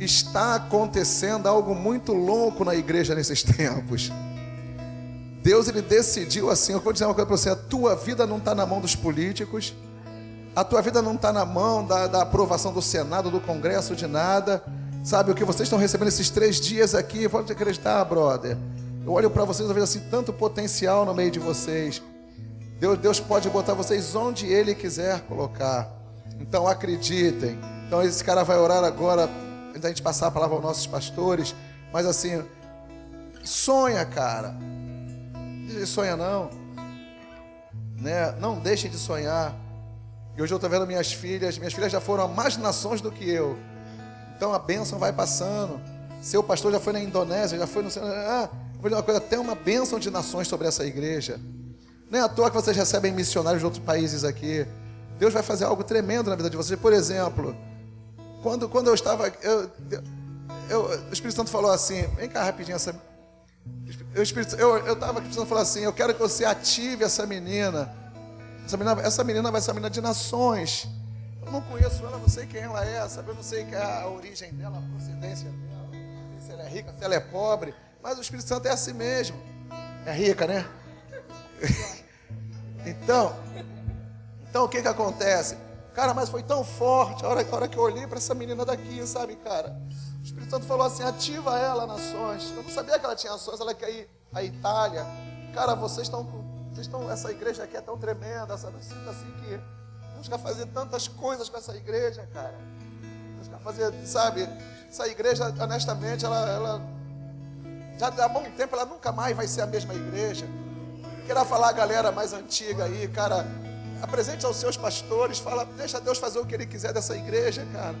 está 0.04 0.56
acontecendo 0.56 1.46
algo 1.46 1.74
muito 1.74 2.12
louco 2.12 2.64
na 2.64 2.74
igreja 2.74 3.14
nesses 3.14 3.42
tempos. 3.44 4.10
Deus 5.42 5.66
ele 5.66 5.82
decidiu 5.82 6.50
assim, 6.50 6.72
eu 6.72 6.80
vou 6.80 6.92
dizer 6.92 7.04
uma 7.04 7.14
coisa 7.14 7.26
para 7.26 7.36
você, 7.36 7.50
a 7.50 7.56
tua 7.56 7.96
vida 7.96 8.26
não 8.26 8.38
está 8.38 8.54
na 8.54 8.64
mão 8.64 8.80
dos 8.80 8.94
políticos, 8.94 9.74
a 10.54 10.62
tua 10.62 10.80
vida 10.80 11.02
não 11.02 11.14
está 11.14 11.32
na 11.32 11.44
mão 11.44 11.84
da, 11.84 12.06
da, 12.06 12.22
aprovação 12.22 12.72
do 12.72 12.80
Senado, 12.80 13.30
do 13.30 13.40
Congresso, 13.40 13.96
de 13.96 14.06
nada. 14.06 14.62
Sabe, 15.02 15.32
o 15.32 15.34
que 15.34 15.44
vocês 15.44 15.66
estão 15.66 15.78
recebendo 15.78 16.08
esses 16.08 16.30
três 16.30 16.60
dias 16.60 16.94
aqui, 16.94 17.28
pode 17.28 17.50
acreditar, 17.50 18.04
brother. 18.04 18.56
Eu 19.04 19.12
olho 19.12 19.30
para 19.30 19.44
vocês, 19.44 19.66
eu 19.66 19.74
vejo 19.74 19.84
assim, 19.84 20.00
tanto 20.10 20.32
potencial 20.32 21.04
no 21.04 21.12
meio 21.12 21.30
de 21.30 21.40
vocês. 21.40 22.00
Deus, 22.78 22.98
Deus 22.98 23.18
pode 23.18 23.48
botar 23.50 23.74
vocês 23.74 24.14
onde 24.14 24.46
Ele 24.46 24.74
quiser 24.74 25.22
colocar. 25.22 25.90
Então 26.38 26.68
acreditem. 26.68 27.58
Então 27.86 28.02
esse 28.02 28.22
cara 28.22 28.44
vai 28.44 28.58
orar 28.58 28.84
agora 28.84 29.28
antes 29.72 29.82
da 29.82 29.88
gente 29.88 30.02
passar 30.02 30.26
a 30.26 30.30
palavra 30.30 30.56
aos 30.56 30.64
nossos 30.64 30.86
pastores, 30.86 31.54
mas 31.92 32.06
assim, 32.06 32.44
sonha, 33.42 34.04
cara. 34.04 34.54
Sonha 35.86 36.16
não. 36.16 36.50
Né? 37.98 38.32
Não 38.38 38.58
deixem 38.58 38.90
de 38.90 38.98
sonhar. 38.98 39.54
E 40.36 40.42
hoje 40.42 40.52
eu 40.52 40.56
estou 40.56 40.70
vendo 40.70 40.86
minhas 40.86 41.12
filhas, 41.12 41.58
minhas 41.58 41.72
filhas 41.72 41.90
já 41.90 42.00
foram 42.00 42.24
a 42.24 42.28
mais 42.28 42.56
nações 42.56 43.00
do 43.00 43.10
que 43.10 43.28
eu. 43.28 43.58
Então 44.36 44.52
a 44.52 44.58
bênção 44.58 44.98
vai 44.98 45.12
passando. 45.12 45.80
Seu 46.20 46.42
pastor 46.42 46.72
já 46.72 46.80
foi 46.80 46.92
na 46.92 47.00
Indonésia, 47.00 47.58
já 47.58 47.66
foi 47.66 47.82
no. 47.82 47.88
Ah, 48.00 48.48
uma 48.82 49.02
coisa, 49.02 49.20
tem 49.20 49.38
uma 49.38 49.54
bênção 49.54 49.98
de 49.98 50.10
nações 50.10 50.48
sobre 50.48 50.68
essa 50.68 50.84
igreja. 50.84 51.40
Nem 52.10 52.20
é 52.20 52.24
à 52.24 52.28
toa 52.28 52.50
que 52.50 52.56
vocês 52.56 52.76
recebem 52.76 53.12
missionários 53.12 53.60
de 53.60 53.64
outros 53.64 53.82
países 53.82 54.24
aqui. 54.24 54.66
Deus 55.18 55.32
vai 55.32 55.42
fazer 55.42 55.64
algo 55.64 55.82
tremendo 55.82 56.28
na 56.30 56.36
vida 56.36 56.50
de 56.50 56.56
vocês. 56.56 56.78
Por 56.78 56.92
exemplo, 56.92 57.56
quando, 58.42 58.68
quando 58.68 58.88
eu 58.88 58.94
estava. 58.94 59.32
Eu, 59.40 59.70
eu, 60.68 60.82
o 61.08 61.12
Espírito 61.12 61.36
Santo 61.36 61.50
falou 61.50 61.70
assim: 61.70 62.06
vem 62.16 62.28
cá 62.28 62.42
rapidinho 62.42 62.76
essa. 62.76 62.94
Eu 64.14 64.22
estava 64.22 64.60
eu, 64.60 64.78
eu 64.78 64.92
aqui, 64.94 65.04
o 65.04 65.10
Espírito 65.10 65.34
Santo 65.34 65.46
falou 65.46 65.62
assim: 65.62 65.80
eu 65.80 65.92
quero 65.92 66.12
que 66.12 66.20
você 66.20 66.44
ative 66.44 67.04
essa 67.04 67.24
menina. 67.24 67.94
Essa 68.64 68.76
menina, 68.76 69.02
essa 69.02 69.24
menina 69.24 69.50
vai 69.50 69.60
ser 69.60 69.70
uma 69.70 69.74
menina 69.74 69.90
de 69.90 70.00
nações. 70.00 70.88
Eu 71.44 71.52
não 71.52 71.60
conheço 71.62 72.04
ela, 72.04 72.18
não 72.18 72.28
sei 72.28 72.46
quem 72.46 72.62
ela 72.62 72.84
é, 72.84 73.08
sabe? 73.08 73.30
Eu 73.30 73.34
não 73.34 73.42
sei 73.42 73.64
qual 73.64 73.80
é 73.80 74.02
a 74.02 74.08
origem 74.08 74.52
dela, 74.54 74.78
a 74.78 74.96
procedência 74.96 75.48
dela. 75.50 75.90
Se 76.40 76.52
ela 76.52 76.62
é 76.62 76.68
rica, 76.68 76.92
se 76.96 77.04
ela 77.04 77.14
é 77.14 77.20
pobre. 77.20 77.74
Mas 78.02 78.18
o 78.18 78.20
Espírito 78.20 78.48
Santo 78.48 78.66
é 78.66 78.70
assim 78.70 78.92
mesmo. 78.92 79.36
É 80.04 80.12
rica, 80.12 80.46
né? 80.46 80.66
então, 82.86 83.36
então 84.48 84.64
o 84.64 84.68
que 84.68 84.82
que 84.82 84.88
acontece? 84.88 85.56
Cara, 85.94 86.14
mas 86.14 86.30
foi 86.30 86.42
tão 86.42 86.64
forte. 86.64 87.24
A 87.24 87.28
hora, 87.28 87.46
a 87.48 87.54
hora 87.54 87.68
que 87.68 87.76
eu 87.76 87.82
olhei 87.82 88.06
para 88.06 88.16
essa 88.18 88.34
menina 88.34 88.64
daqui, 88.64 89.06
sabe, 89.06 89.36
cara? 89.36 89.76
O 90.20 90.22
Espírito 90.22 90.50
Santo 90.50 90.66
falou 90.66 90.86
assim: 90.86 91.02
ativa 91.02 91.58
ela 91.58 91.86
nações. 91.86 92.50
Eu 92.56 92.62
não 92.62 92.70
sabia 92.70 92.98
que 92.98 93.04
ela 93.04 93.14
tinha 93.14 93.32
ações, 93.32 93.60
ela 93.60 93.74
quer 93.74 93.90
ir 93.90 94.08
à 94.32 94.42
Itália. 94.42 95.06
Cara, 95.54 95.74
vocês 95.74 96.06
estão. 96.06 96.24
Vocês 96.72 96.86
estão 96.86 97.10
essa 97.10 97.30
igreja 97.30 97.64
aqui 97.64 97.76
é 97.76 97.82
tão 97.82 97.98
tremenda, 97.98 98.56
sabe? 98.56 98.78
Assim, 98.78 98.94
assim 99.06 99.30
que 99.42 100.30
quer 100.30 100.38
fazer 100.38 100.66
tantas 100.66 101.06
coisas 101.06 101.50
com 101.50 101.58
essa 101.58 101.76
igreja, 101.76 102.26
cara. 102.32 102.54
Quer 103.50 103.58
fazer, 103.58 103.92
sabe? 104.06 104.48
Essa 104.88 105.06
igreja, 105.08 105.52
honestamente, 105.60 106.24
ela, 106.24 106.48
ela 106.48 106.82
já 107.98 108.24
há 108.24 108.28
muito 108.28 108.56
tempo, 108.56 108.74
ela 108.74 108.86
nunca 108.86 109.12
mais 109.12 109.36
vai 109.36 109.46
ser 109.46 109.60
a 109.60 109.66
mesma 109.66 109.92
igreja. 109.92 110.46
Quero 111.26 111.44
falar 111.44 111.68
a 111.68 111.72
galera 111.72 112.10
mais 112.10 112.32
antiga 112.32 112.84
aí, 112.84 113.06
cara 113.08 113.44
apresente 114.02 114.44
aos 114.44 114.56
seus 114.56 114.76
pastores, 114.76 115.38
fala, 115.38 115.64
deixa 115.64 116.00
Deus 116.00 116.18
fazer 116.18 116.40
o 116.40 116.44
que 116.44 116.54
Ele 116.54 116.66
quiser 116.66 116.92
dessa 116.92 117.16
igreja, 117.16 117.64
cara. 117.72 117.94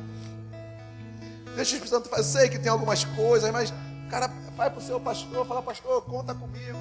Deixa 1.54 1.72
o 1.72 1.74
Espírito 1.74 1.90
Santo 1.90 2.08
fazer, 2.08 2.24
sei 2.24 2.48
que 2.48 2.58
tem 2.58 2.70
algumas 2.70 3.04
coisas, 3.04 3.50
mas, 3.52 3.72
cara, 4.10 4.28
vai 4.56 4.68
para 4.68 4.80
o 4.80 4.82
seu 4.82 4.98
pastor, 4.98 5.46
fala, 5.46 5.62
pastor, 5.62 6.02
conta 6.02 6.34
comigo, 6.34 6.78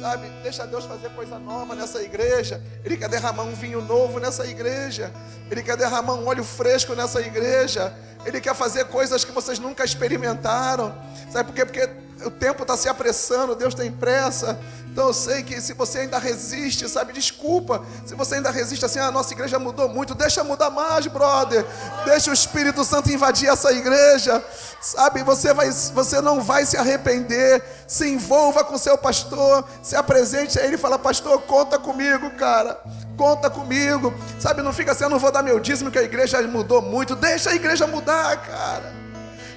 sabe? 0.00 0.28
Deixa 0.42 0.66
Deus 0.66 0.84
fazer 0.84 1.10
coisa 1.10 1.38
nova 1.38 1.74
nessa 1.76 2.02
igreja. 2.02 2.60
Ele 2.84 2.96
quer 2.96 3.08
derramar 3.08 3.44
um 3.44 3.54
vinho 3.54 3.80
novo 3.80 4.18
nessa 4.18 4.44
igreja. 4.46 5.12
Ele 5.50 5.62
quer 5.62 5.76
derramar 5.76 6.14
um 6.14 6.26
óleo 6.26 6.44
fresco 6.44 6.94
nessa 6.94 7.20
igreja. 7.20 7.94
Ele 8.24 8.40
quer 8.40 8.54
fazer 8.54 8.86
coisas 8.86 9.24
que 9.24 9.30
vocês 9.30 9.58
nunca 9.60 9.84
experimentaram. 9.84 10.92
Sabe 11.30 11.52
por 11.52 11.54
quê? 11.54 11.64
Porque 11.64 12.05
o 12.24 12.30
tempo 12.30 12.62
está 12.62 12.76
se 12.76 12.88
apressando, 12.88 13.54
Deus 13.54 13.74
tem 13.74 13.90
pressa. 13.90 14.58
Então 14.96 15.08
eu 15.08 15.12
sei 15.12 15.42
que 15.42 15.60
se 15.60 15.74
você 15.74 15.98
ainda 15.98 16.18
resiste, 16.18 16.88
sabe, 16.88 17.12
desculpa. 17.12 17.84
Se 18.06 18.14
você 18.14 18.36
ainda 18.36 18.50
resiste 18.50 18.82
assim, 18.82 18.98
a 18.98 19.10
nossa 19.10 19.34
igreja 19.34 19.58
mudou 19.58 19.90
muito, 19.90 20.14
deixa 20.14 20.42
mudar 20.42 20.70
mais, 20.70 21.06
brother. 21.06 21.66
Deixa 22.06 22.30
o 22.30 22.32
Espírito 22.32 22.82
Santo 22.82 23.10
invadir 23.12 23.50
essa 23.50 23.70
igreja. 23.72 24.42
Sabe, 24.80 25.22
você 25.22 25.52
vai, 25.52 25.70
você 25.70 26.22
não 26.22 26.40
vai 26.40 26.64
se 26.64 26.78
arrepender. 26.78 27.62
Se 27.86 28.08
envolva 28.08 28.64
com 28.64 28.78
seu 28.78 28.96
pastor, 28.96 29.64
se 29.82 29.94
apresente 29.94 30.58
a 30.58 30.64
ele 30.64 30.76
e 30.76 30.78
fala: 30.78 30.98
"Pastor, 30.98 31.42
conta 31.42 31.78
comigo, 31.78 32.30
cara. 32.30 32.80
Conta 33.18 33.50
comigo". 33.50 34.14
Sabe, 34.40 34.62
não 34.62 34.72
fica 34.72 34.92
assim, 34.92 35.04
eu 35.04 35.10
não 35.10 35.18
vou 35.18 35.30
dar 35.30 35.42
meu 35.42 35.60
dízimo 35.60 35.90
que 35.90 35.98
a 35.98 36.02
igreja 36.02 36.40
mudou 36.40 36.80
muito. 36.80 37.14
Deixa 37.14 37.50
a 37.50 37.54
igreja 37.54 37.86
mudar, 37.86 38.34
cara. 38.38 39.05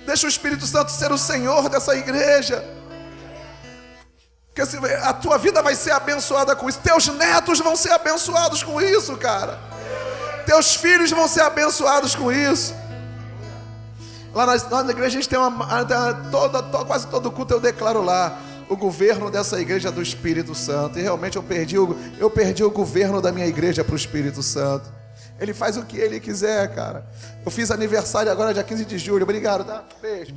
Deixa 0.09 0.25
o 0.25 0.29
Espírito 0.29 0.65
Santo 0.65 0.91
ser 0.91 1.11
o 1.11 1.19
Senhor 1.19 1.69
dessa 1.69 1.95
igreja. 1.95 2.65
Porque 4.51 4.63
a 5.03 5.13
tua 5.13 5.37
vida 5.37 5.61
vai 5.61 5.75
ser 5.75 5.91
abençoada 5.91 6.55
com 6.55 6.67
isso. 6.67 6.79
Teus 6.79 7.05
netos 7.09 7.59
vão 7.59 7.75
ser 7.75 7.91
abençoados 7.91 8.63
com 8.63 8.81
isso, 8.81 9.15
cara. 9.17 9.59
Teus 10.47 10.73
filhos 10.75 11.11
vão 11.11 11.27
ser 11.27 11.41
abençoados 11.41 12.15
com 12.15 12.31
isso. 12.31 12.73
Lá 14.33 14.47
na, 14.47 14.53
lá 14.71 14.83
na 14.83 14.89
igreja 14.89 15.09
a 15.09 15.21
gente 15.21 15.29
tem 15.29 15.37
uma. 15.37 15.85
Toda, 16.31 16.63
toda, 16.63 16.85
quase 16.85 17.05
todo 17.05 17.29
culto 17.29 17.53
eu 17.53 17.59
declaro 17.59 18.01
lá 18.01 18.35
o 18.67 18.75
governo 18.75 19.29
dessa 19.29 19.61
igreja 19.61 19.91
do 19.91 20.01
Espírito 20.01 20.55
Santo. 20.55 20.97
E 20.97 21.03
realmente 21.03 21.37
eu 21.37 21.43
perdi 21.43 21.77
o, 21.77 21.95
eu 22.17 22.31
perdi 22.31 22.63
o 22.63 22.71
governo 22.71 23.21
da 23.21 23.31
minha 23.31 23.45
igreja 23.45 23.83
para 23.83 23.93
o 23.93 23.95
Espírito 23.95 24.41
Santo. 24.41 24.98
Ele 25.39 25.53
faz 25.53 25.77
o 25.77 25.85
que 25.85 25.97
ele 25.97 26.19
quiser, 26.19 26.73
cara. 26.75 27.07
Eu 27.45 27.51
fiz 27.51 27.71
aniversário 27.71 28.31
agora 28.31 28.53
dia 28.53 28.63
15 28.63 28.85
de 28.85 28.97
julho. 28.97 29.23
Obrigado, 29.23 29.63
tá? 29.63 29.83
Beijo. 30.01 30.35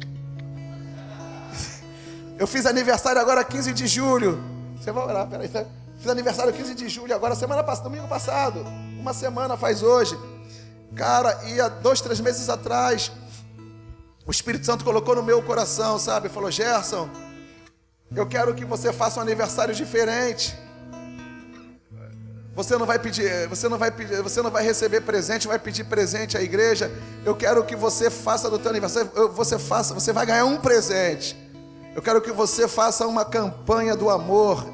Eu 2.39 2.47
fiz 2.47 2.67
aniversário 2.67 3.21
agora 3.21 3.45
15 3.45 3.73
de 3.73 3.87
julho. 3.87 4.43
Você 4.77 4.91
vai 4.93 5.05
orar, 5.05 5.29
peraí. 5.29 5.49
Fiz 5.49 6.11
aniversário 6.11 6.53
15 6.53 6.75
de 6.75 6.89
julho 6.89 7.15
agora, 7.15 7.35
semana 7.35 7.63
passada, 7.63 7.89
domingo 7.89 8.09
passado. 8.09 8.65
Uma 8.99 9.15
semana 9.15 9.57
faz 9.57 9.83
hoje. 9.83 10.19
Cara, 10.95 11.41
e 11.47 11.61
há 11.61 11.69
dois, 11.69 12.01
três 12.01 12.21
meses 12.21 12.49
atrás, 12.49 13.11
o 14.27 14.31
Espírito 14.31 14.67
Santo 14.67 14.85
colocou 14.85 15.15
no 15.17 15.23
meu 15.23 15.43
coração, 15.43 15.99
sabe? 15.99 16.29
Falou, 16.29 16.51
Gerson, 16.51 17.09
eu 18.15 18.27
quero 18.27 18.55
que 18.55 18.65
você 18.65 18.93
faça 18.93 19.19
um 19.19 19.23
aniversário 19.23 19.75
diferente. 19.75 20.57
Você 22.55 22.77
não 22.77 22.85
vai 22.85 22.99
pedir, 22.99 23.49
você 23.49 23.67
não 23.67 23.79
vai 23.79 23.91
pedir, 23.91 24.23
você 24.23 24.43
não 24.43 24.51
vai 24.51 24.63
receber 24.63 25.01
presente, 25.01 25.49
vai 25.49 25.59
pedir 25.59 25.85
presente 25.85 26.37
à 26.37 26.43
igreja. 26.43 26.91
Eu 27.25 27.35
quero 27.35 27.65
que 27.65 27.75
você 27.75 28.11
faça 28.11 28.51
do 28.51 28.59
teu 28.59 28.71
aniversário, 28.71 29.11
você 29.33 29.59
faça, 29.59 29.95
você 29.95 30.13
vai 30.13 30.27
ganhar 30.27 30.45
um 30.45 30.59
presente. 30.59 31.35
Eu 31.95 32.03
quero 32.03 32.21
que 32.21 32.31
você 32.31 32.69
faça 32.69 33.07
uma 33.07 33.25
campanha 33.25 33.97
do 33.97 34.11
amor, 34.11 34.67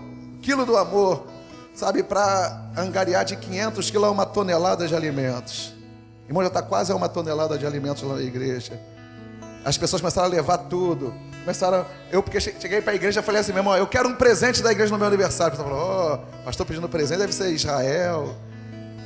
quilo 0.42 0.66
do 0.66 0.76
amor, 0.76 1.26
sabe, 1.72 2.02
para 2.02 2.70
angariar 2.76 3.24
de 3.24 3.36
500 3.36 3.90
quilos 3.90 4.08
a 4.08 4.10
uma 4.10 4.26
tonelada 4.26 4.86
de 4.88 4.94
alimentos. 4.94 5.72
Irmão, 6.26 6.42
já 6.42 6.48
está 6.48 6.62
quase 6.62 6.90
a 6.90 6.96
uma 6.96 7.08
tonelada 7.08 7.56
de 7.56 7.64
alimentos 7.64 8.02
lá 8.02 8.16
na 8.16 8.22
igreja. 8.22 8.78
As 9.64 9.78
pessoas 9.78 10.02
começaram 10.02 10.26
a 10.26 10.30
levar 10.30 10.58
tudo. 10.58 11.14
Começaram, 11.48 11.86
eu 12.12 12.22
porque 12.22 12.38
cheguei 12.40 12.82
para 12.82 12.92
a 12.92 12.94
igreja 12.94 13.20
e 13.20 13.22
falei 13.22 13.40
assim, 13.40 13.52
meu 13.52 13.60
irmão, 13.60 13.74
eu 13.74 13.86
quero 13.86 14.06
um 14.06 14.14
presente 14.14 14.62
da 14.62 14.70
igreja 14.70 14.92
no 14.92 14.98
meu 14.98 15.06
aniversário. 15.06 15.54
O 15.54 15.56
pastor 15.56 15.72
falou, 15.72 16.20
oh, 16.22 16.44
pastor 16.44 16.66
pedindo 16.66 16.86
presente, 16.90 17.20
deve 17.20 17.32
ser 17.32 17.50
Israel, 17.50 18.36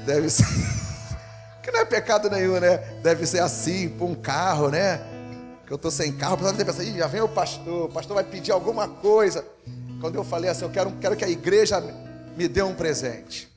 deve 0.05 0.29
ser. 0.29 0.45
que 1.63 1.71
não 1.71 1.79
é 1.79 1.85
pecado 1.85 2.29
nenhum, 2.29 2.59
né? 2.59 2.79
Deve 3.01 3.27
ser 3.27 3.39
assim, 3.39 3.91
por 3.91 4.07
um 4.07 4.17
carro, 4.17 4.71
né? 4.71 5.01
Que 5.65 5.73
eu 5.73 5.77
estou 5.77 5.89
sem 5.89 6.17
carro, 6.17 6.35
o 6.35 6.37
pessoal 6.39 6.53
deve 6.53 6.65
pensar, 6.65 6.83
já 6.83 7.07
vem 7.07 7.21
o 7.21 7.29
pastor, 7.29 7.85
o 7.85 7.89
pastor 7.89 8.17
vai 8.17 8.25
pedir 8.25 8.51
alguma 8.51 8.89
coisa. 8.89 9.47
Quando 10.01 10.17
eu 10.17 10.25
falei 10.25 10.51
assim, 10.51 10.65
eu 10.65 10.71
quero, 10.71 10.91
quero 11.01 11.15
que 11.15 11.25
a 11.25 11.31
igreja 11.31 11.81
me 12.37 12.49
dê 12.49 12.61
um 12.65 12.75
presente. 12.75 13.49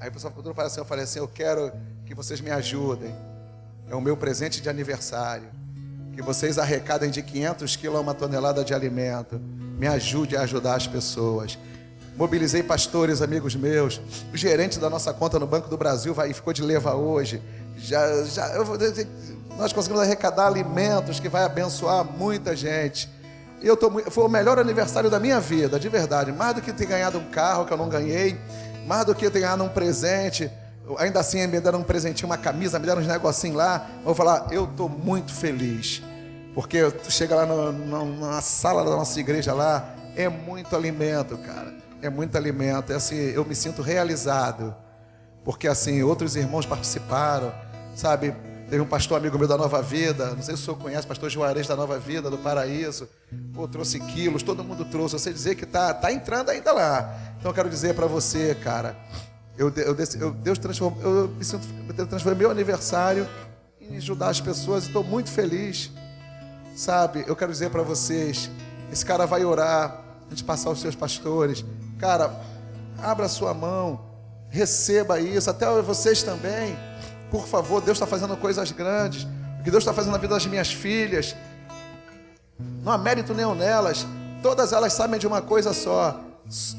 Aí 0.00 0.08
o 0.08 0.12
pessoal 0.12 0.32
ficou 0.32 0.52
tudo 0.52 0.60
assim, 0.62 0.80
eu 0.80 0.84
falei 0.84 1.04
assim, 1.04 1.20
eu 1.20 1.28
quero 1.28 1.72
que 2.06 2.12
vocês 2.12 2.40
me 2.40 2.50
ajudem. 2.50 3.14
É 3.88 3.94
o 3.94 4.00
meu 4.00 4.16
presente 4.16 4.60
de 4.60 4.68
aniversário. 4.68 5.48
Que 6.16 6.22
vocês 6.22 6.58
arrecadem 6.58 7.10
de 7.10 7.22
500 7.22 7.76
quilos 7.76 7.98
a 7.98 8.00
uma 8.00 8.14
tonelada 8.14 8.64
de 8.64 8.72
alimento. 8.72 9.38
Me 9.78 9.86
ajude 9.86 10.34
a 10.34 10.40
ajudar 10.40 10.74
as 10.74 10.86
pessoas. 10.86 11.58
Mobilizei 12.16 12.62
pastores, 12.62 13.20
amigos 13.20 13.54
meus. 13.54 14.00
O 14.32 14.36
gerente 14.36 14.78
da 14.78 14.88
nossa 14.88 15.12
conta 15.12 15.38
no 15.38 15.46
Banco 15.46 15.68
do 15.68 15.76
Brasil 15.76 16.14
vai, 16.14 16.32
ficou 16.32 16.54
de 16.54 16.62
leva 16.62 16.94
hoje. 16.94 17.42
Já, 17.76 18.24
já, 18.24 18.48
eu, 18.54 18.64
nós 19.58 19.74
conseguimos 19.74 20.02
arrecadar 20.02 20.46
alimentos 20.46 21.20
que 21.20 21.28
vai 21.28 21.44
abençoar 21.44 22.02
muita 22.02 22.56
gente. 22.56 23.10
Eu 23.62 23.76
tô, 23.76 23.90
foi 24.10 24.24
o 24.24 24.28
melhor 24.28 24.58
aniversário 24.58 25.10
da 25.10 25.20
minha 25.20 25.38
vida, 25.38 25.78
de 25.78 25.90
verdade. 25.90 26.32
Mais 26.32 26.54
do 26.54 26.62
que 26.62 26.72
ter 26.72 26.86
ganhado 26.86 27.18
um 27.18 27.24
carro 27.26 27.66
que 27.66 27.72
eu 27.74 27.76
não 27.76 27.90
ganhei, 27.90 28.38
mais 28.86 29.04
do 29.04 29.14
que 29.14 29.28
ter 29.28 29.40
ganhado 29.40 29.62
um 29.62 29.68
presente. 29.68 30.50
Ainda 30.98 31.20
assim, 31.20 31.46
me 31.46 31.60
deram 31.60 31.80
um 31.80 31.84
presentinho, 31.84 32.26
uma 32.26 32.38
camisa, 32.38 32.78
me 32.78 32.86
deram 32.86 33.02
uns 33.02 33.06
negocinhos 33.06 33.58
lá. 33.58 33.86
Vou 34.02 34.14
falar, 34.14 34.46
eu 34.50 34.64
estou 34.64 34.88
muito 34.88 35.34
feliz. 35.34 36.02
Porque 36.56 36.90
tu 36.90 37.12
chega 37.12 37.36
lá 37.36 37.44
no, 37.44 37.70
no, 37.70 38.18
na 38.18 38.40
sala 38.40 38.82
da 38.82 38.92
nossa 38.92 39.20
igreja 39.20 39.52
lá, 39.52 39.94
é 40.16 40.26
muito 40.26 40.74
alimento, 40.74 41.36
cara. 41.36 41.74
É 42.00 42.08
muito 42.08 42.34
alimento. 42.34 42.90
É 42.90 42.96
assim, 42.96 43.14
eu 43.14 43.44
me 43.44 43.54
sinto 43.54 43.82
realizado. 43.82 44.74
Porque 45.44 45.68
assim, 45.68 46.02
outros 46.02 46.34
irmãos 46.34 46.64
participaram, 46.64 47.52
sabe? 47.94 48.34
Teve 48.70 48.80
um 48.80 48.86
pastor 48.86 49.18
amigo 49.18 49.38
meu 49.38 49.46
da 49.46 49.58
Nova 49.58 49.82
Vida, 49.82 50.34
não 50.34 50.42
sei 50.42 50.56
se 50.56 50.62
o 50.62 50.64
senhor 50.64 50.78
conhece, 50.78 51.06
pastor 51.06 51.28
Juarez 51.28 51.66
da 51.68 51.76
Nova 51.76 51.98
Vida, 51.98 52.30
do 52.30 52.38
Paraíso. 52.38 53.06
Pô, 53.52 53.68
trouxe 53.68 54.00
quilos, 54.00 54.42
todo 54.42 54.64
mundo 54.64 54.86
trouxe. 54.86 55.14
Eu 55.14 55.18
sei 55.18 55.34
dizer 55.34 55.56
que 55.56 55.66
tá, 55.66 55.92
tá 55.92 56.10
entrando 56.10 56.48
ainda 56.48 56.72
lá. 56.72 57.18
Então 57.38 57.50
eu 57.50 57.54
quero 57.54 57.68
dizer 57.68 57.94
para 57.94 58.06
você, 58.06 58.54
cara, 58.54 58.96
eu, 59.58 59.70
eu, 59.76 59.94
eu, 60.20 60.30
Deus 60.30 60.58
transformou, 60.58 61.02
eu 61.02 61.28
me 61.28 61.44
sinto, 61.44 61.68
eu 61.98 62.06
transformei 62.06 62.38
meu 62.38 62.50
aniversário 62.50 63.28
em 63.78 63.98
ajudar 63.98 64.30
as 64.30 64.40
pessoas 64.40 64.84
e 64.84 64.86
estou 64.86 65.04
muito 65.04 65.30
feliz. 65.30 65.92
Sabe, 66.76 67.24
eu 67.26 67.34
quero 67.34 67.50
dizer 67.50 67.70
para 67.70 67.82
vocês, 67.82 68.50
esse 68.92 69.02
cara 69.02 69.24
vai 69.24 69.42
orar 69.46 69.98
antes 70.26 70.36
de 70.36 70.44
passar 70.44 70.68
os 70.68 70.78
seus 70.78 70.94
pastores. 70.94 71.64
Cara, 71.98 72.38
abra 72.98 73.30
sua 73.30 73.54
mão, 73.54 74.04
receba 74.50 75.18
isso, 75.18 75.48
até 75.48 75.66
vocês 75.80 76.22
também. 76.22 76.78
Por 77.30 77.46
favor, 77.46 77.80
Deus 77.80 77.96
está 77.96 78.06
fazendo 78.06 78.36
coisas 78.36 78.70
grandes. 78.72 79.26
O 79.58 79.62
que 79.64 79.70
Deus 79.70 79.82
está 79.82 79.94
fazendo 79.94 80.12
na 80.12 80.18
vida 80.18 80.34
das 80.34 80.44
minhas 80.44 80.70
filhas. 80.70 81.34
Não 82.82 82.92
há 82.92 82.98
mérito 82.98 83.32
nenhum 83.32 83.54
nelas. 83.54 84.06
Todas 84.42 84.74
elas 84.74 84.92
sabem 84.92 85.18
de 85.18 85.26
uma 85.26 85.40
coisa 85.40 85.72
só. 85.72 86.20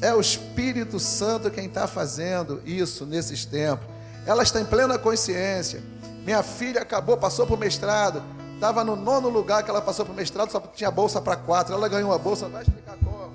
É 0.00 0.14
o 0.14 0.20
Espírito 0.20 1.00
Santo 1.00 1.50
quem 1.50 1.66
está 1.66 1.88
fazendo 1.88 2.62
isso 2.64 3.04
nesses 3.04 3.44
tempos. 3.44 3.84
Ela 4.24 4.44
está 4.44 4.60
em 4.60 4.64
plena 4.64 4.96
consciência. 4.96 5.82
Minha 6.24 6.44
filha 6.44 6.82
acabou, 6.82 7.16
passou 7.16 7.44
para 7.48 7.56
o 7.56 7.58
mestrado. 7.58 8.22
Estava 8.58 8.82
no 8.82 8.96
nono 8.96 9.28
lugar 9.28 9.62
que 9.62 9.70
ela 9.70 9.80
passou 9.80 10.04
para 10.04 10.12
o 10.12 10.16
mestrado, 10.16 10.50
só 10.50 10.58
tinha 10.74 10.90
bolsa 10.90 11.20
para 11.20 11.36
quatro. 11.36 11.72
Ela 11.72 11.86
ganhou 11.86 12.10
uma 12.10 12.18
bolsa, 12.18 12.48
vai 12.48 12.62
explicar 12.62 12.96
como. 12.96 13.28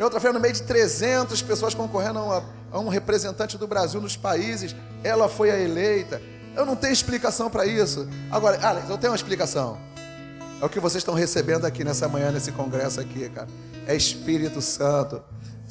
Outra 0.00 0.18
feira, 0.18 0.34
no 0.34 0.40
meio 0.40 0.52
de 0.52 0.62
300 0.64 1.40
pessoas 1.42 1.74
concorrendo 1.74 2.18
a, 2.18 2.22
uma, 2.24 2.44
a 2.72 2.78
um 2.80 2.88
representante 2.88 3.56
do 3.56 3.68
Brasil 3.68 4.00
nos 4.00 4.16
países, 4.16 4.74
ela 5.04 5.28
foi 5.28 5.52
a 5.52 5.56
eleita. 5.56 6.20
Eu 6.56 6.66
não 6.66 6.74
tenho 6.74 6.92
explicação 6.92 7.48
para 7.48 7.64
isso. 7.66 8.08
Agora, 8.28 8.58
Alex, 8.66 8.90
eu 8.90 8.98
tenho 8.98 9.12
uma 9.12 9.16
explicação. 9.16 9.78
É 10.60 10.64
o 10.64 10.68
que 10.68 10.80
vocês 10.80 11.02
estão 11.02 11.14
recebendo 11.14 11.64
aqui 11.64 11.84
nessa 11.84 12.08
manhã, 12.08 12.32
nesse 12.32 12.50
congresso 12.50 13.00
aqui, 13.00 13.28
cara. 13.28 13.46
É 13.86 13.94
Espírito 13.94 14.60
Santo 14.60 15.22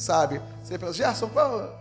sabe? 0.02 0.42
Você 0.64 0.78
pensa, 0.78 0.94
Gerson, 0.94 1.30
qual, 1.30 1.80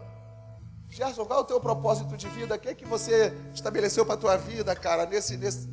Gerson, 0.89 1.25
qual 1.25 1.41
é 1.41 1.43
o 1.43 1.47
teu 1.47 1.59
propósito 1.59 2.17
de 2.17 2.29
vida? 2.29 2.55
O 2.55 2.59
que 2.59 2.69
é 2.69 2.75
que 2.75 2.85
você 2.85 3.33
estabeleceu 3.55 4.05
para 4.05 4.15
a 4.15 4.19
tua 4.19 4.37
vida, 4.37 4.75
cara, 4.77 5.07
nesse, 5.07 5.37
nesse, 5.37 5.69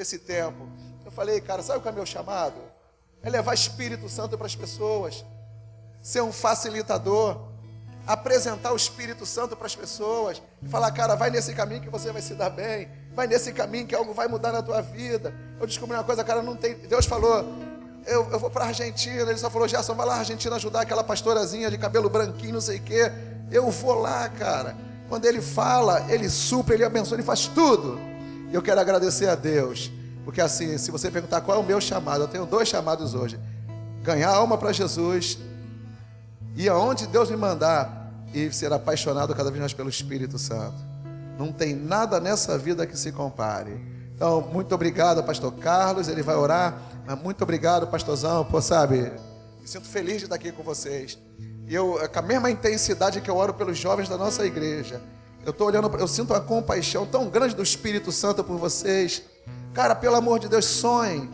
nesse 0.00 0.18
tempo? 0.18 0.66
Eu 1.04 1.12
falei, 1.12 1.40
cara, 1.40 1.62
sabe 1.62 1.86
é 1.86 1.90
o 1.90 1.94
meu 1.94 2.06
chamado? 2.06 2.56
É 3.22 3.28
levar 3.28 3.52
Espírito 3.52 4.08
Santo 4.08 4.36
para 4.38 4.46
as 4.46 4.56
pessoas, 4.56 5.24
ser 6.00 6.22
um 6.22 6.32
facilitador, 6.32 7.38
apresentar 8.06 8.72
o 8.72 8.76
Espírito 8.76 9.26
Santo 9.26 9.54
para 9.54 9.66
as 9.66 9.76
pessoas 9.76 10.40
falar, 10.70 10.90
cara, 10.92 11.14
vai 11.14 11.30
nesse 11.30 11.52
caminho 11.52 11.82
que 11.82 11.90
você 11.90 12.10
vai 12.10 12.22
se 12.22 12.34
dar 12.34 12.48
bem, 12.48 12.88
vai 13.14 13.26
nesse 13.26 13.52
caminho 13.52 13.86
que 13.86 13.94
algo 13.94 14.14
vai 14.14 14.26
mudar 14.26 14.52
na 14.52 14.62
tua 14.62 14.80
vida. 14.80 15.34
Eu 15.60 15.66
descobri 15.66 15.94
uma 15.94 16.04
coisa, 16.04 16.24
cara, 16.24 16.42
não 16.42 16.56
tem. 16.56 16.74
Deus 16.74 17.04
falou, 17.04 17.44
eu, 18.06 18.26
eu 18.30 18.38
vou 18.38 18.48
para 18.48 18.64
a 18.64 18.68
Argentina. 18.68 19.28
Ele 19.28 19.36
só 19.36 19.50
falou, 19.50 19.68
Gerson, 19.68 19.94
vai 19.94 20.06
lá 20.06 20.14
na 20.14 20.20
Argentina 20.20 20.56
ajudar 20.56 20.80
aquela 20.80 21.04
pastorazinha 21.04 21.70
de 21.70 21.76
cabelo 21.76 22.08
branquinho, 22.08 22.54
não 22.54 22.60
sei 22.60 22.78
o 22.78 22.82
quê. 22.82 23.12
Eu 23.50 23.70
vou 23.70 23.94
lá, 23.94 24.30
cara. 24.30 24.74
Quando 25.10 25.26
ele 25.26 25.42
fala, 25.42 26.06
ele 26.08 26.30
supra, 26.30 26.74
ele 26.74 26.84
abençoa, 26.84 27.16
ele 27.16 27.22
faz 27.22 27.46
tudo. 27.48 28.09
E 28.50 28.54
eu 28.54 28.62
quero 28.62 28.80
agradecer 28.80 29.28
a 29.28 29.34
Deus. 29.34 29.90
Porque 30.24 30.40
assim, 30.40 30.76
se 30.76 30.90
você 30.90 31.10
perguntar 31.10 31.40
qual 31.40 31.58
é 31.58 31.60
o 31.60 31.64
meu 31.64 31.80
chamado, 31.80 32.24
eu 32.24 32.28
tenho 32.28 32.44
dois 32.44 32.68
chamados 32.68 33.14
hoje: 33.14 33.38
ganhar 34.02 34.30
alma 34.30 34.58
para 34.58 34.72
Jesus 34.72 35.38
e 36.56 36.68
aonde 36.68 37.06
Deus 37.06 37.30
me 37.30 37.36
mandar 37.36 38.12
e 38.34 38.52
ser 38.52 38.72
apaixonado 38.72 39.34
cada 39.34 39.50
vez 39.50 39.60
mais 39.60 39.72
pelo 39.72 39.88
Espírito 39.88 40.38
Santo. 40.38 40.76
Não 41.38 41.52
tem 41.52 41.74
nada 41.74 42.20
nessa 42.20 42.58
vida 42.58 42.86
que 42.86 42.98
se 42.98 43.12
compare. 43.12 43.80
Então, 44.14 44.42
muito 44.52 44.74
obrigado, 44.74 45.22
pastor 45.24 45.52
Carlos. 45.54 46.08
Ele 46.08 46.22
vai 46.22 46.36
orar. 46.36 46.78
Muito 47.22 47.42
obrigado, 47.42 47.86
pastorzão, 47.86 48.44
por 48.44 48.62
sabe. 48.62 49.10
Me 49.60 49.66
sinto 49.66 49.88
feliz 49.88 50.18
de 50.18 50.24
estar 50.24 50.34
aqui 50.34 50.52
com 50.52 50.62
vocês. 50.62 51.18
E 51.66 51.74
eu, 51.74 51.98
com 52.12 52.18
a 52.18 52.22
mesma 52.22 52.50
intensidade 52.50 53.20
que 53.20 53.30
eu 53.30 53.36
oro 53.36 53.54
pelos 53.54 53.78
jovens 53.78 54.08
da 54.08 54.18
nossa 54.18 54.44
igreja, 54.44 55.00
eu 55.44 55.50
estou 55.50 55.66
olhando, 55.66 55.90
eu 55.96 56.08
sinto 56.08 56.32
uma 56.32 56.40
compaixão 56.40 57.06
tão 57.06 57.28
grande 57.28 57.54
do 57.54 57.62
Espírito 57.62 58.12
Santo 58.12 58.44
por 58.44 58.58
vocês. 58.58 59.22
Cara, 59.72 59.94
pelo 59.94 60.16
amor 60.16 60.38
de 60.38 60.48
Deus, 60.48 60.64
sonhe. 60.64 61.30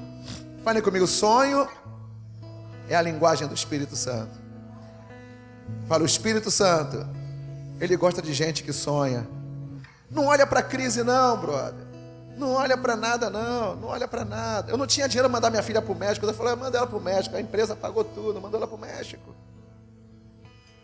Falem 0.62 0.82
comigo, 0.82 1.06
sonho 1.06 1.68
é 2.88 2.94
a 2.94 3.02
linguagem 3.02 3.46
do 3.48 3.54
Espírito 3.54 3.96
Santo. 3.96 4.46
Fala, 5.88 6.02
o 6.02 6.06
Espírito 6.06 6.50
Santo, 6.50 7.06
ele 7.80 7.96
gosta 7.96 8.22
de 8.22 8.32
gente 8.32 8.62
que 8.62 8.72
sonha. 8.72 9.26
Não 10.10 10.26
olha 10.26 10.46
para 10.46 10.60
a 10.60 10.62
crise, 10.62 11.02
não, 11.02 11.36
brother. 11.36 11.86
Não 12.36 12.52
olha 12.52 12.76
para 12.76 12.94
nada, 12.94 13.30
não. 13.30 13.76
Não 13.76 13.88
olha 13.88 14.06
para 14.06 14.24
nada. 14.24 14.70
Eu 14.70 14.76
não 14.76 14.86
tinha 14.86 15.08
dinheiro 15.08 15.28
para 15.28 15.36
mandar 15.36 15.50
minha 15.50 15.62
filha 15.62 15.80
para 15.82 15.92
o 15.92 15.96
México. 15.96 16.24
Eu 16.26 16.34
falei, 16.34 16.54
manda 16.54 16.76
ela 16.76 16.86
para 16.86 16.98
o 16.98 17.00
México. 17.00 17.34
A 17.34 17.40
empresa 17.40 17.74
pagou 17.74 18.04
tudo, 18.04 18.40
mandou 18.40 18.58
ela 18.58 18.66
para 18.66 18.76
o 18.76 18.80
México. 18.80 19.34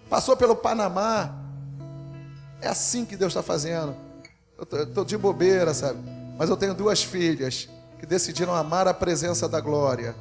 Passou 0.08 0.36
pelo 0.36 0.56
Panamá. 0.56 1.41
É 2.62 2.68
assim 2.68 3.04
que 3.04 3.16
Deus 3.16 3.32
está 3.32 3.42
fazendo. 3.42 3.94
Eu 4.56 4.84
estou 4.84 5.04
de 5.04 5.18
bobeira, 5.18 5.74
sabe? 5.74 5.98
Mas 6.38 6.48
eu 6.48 6.56
tenho 6.56 6.72
duas 6.72 7.02
filhas 7.02 7.68
que 7.98 8.06
decidiram 8.06 8.54
amar 8.54 8.86
a 8.86 8.94
presença 8.94 9.48
da 9.48 9.60
glória. 9.60 10.14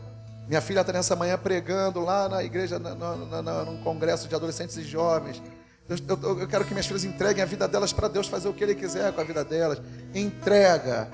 Minha 0.48 0.60
filha 0.60 0.82
está 0.82 0.92
nessa 0.92 1.16
manhã 1.16 1.38
pregando 1.38 2.02
lá 2.02 2.28
na 2.28 2.44
igreja, 2.44 2.80
num 2.80 3.78
congresso 3.84 4.28
de 4.28 4.36
adolescentes 4.36 4.76
e 4.76 4.84
jovens. 4.84 5.42
Eu, 5.88 5.98
eu, 6.08 6.40
eu, 6.40 6.48
quero 6.48 6.66
que 6.66 6.72
minhas 6.72 6.88
filhas 6.88 7.04
entreguem 7.04 7.44
a 7.44 7.46
vida 7.46 7.68
delas 7.68 7.94
para 7.94 8.08
Deus 8.08 8.28
fazer 8.28 8.50
o 8.50 8.54
que 8.54 8.64
Ele 8.64 8.74
quiser 8.74 9.14
com 9.14 9.22
a 9.22 9.24
vida 9.24 9.44
delas. 9.46 9.80
Entrega. 10.14 11.10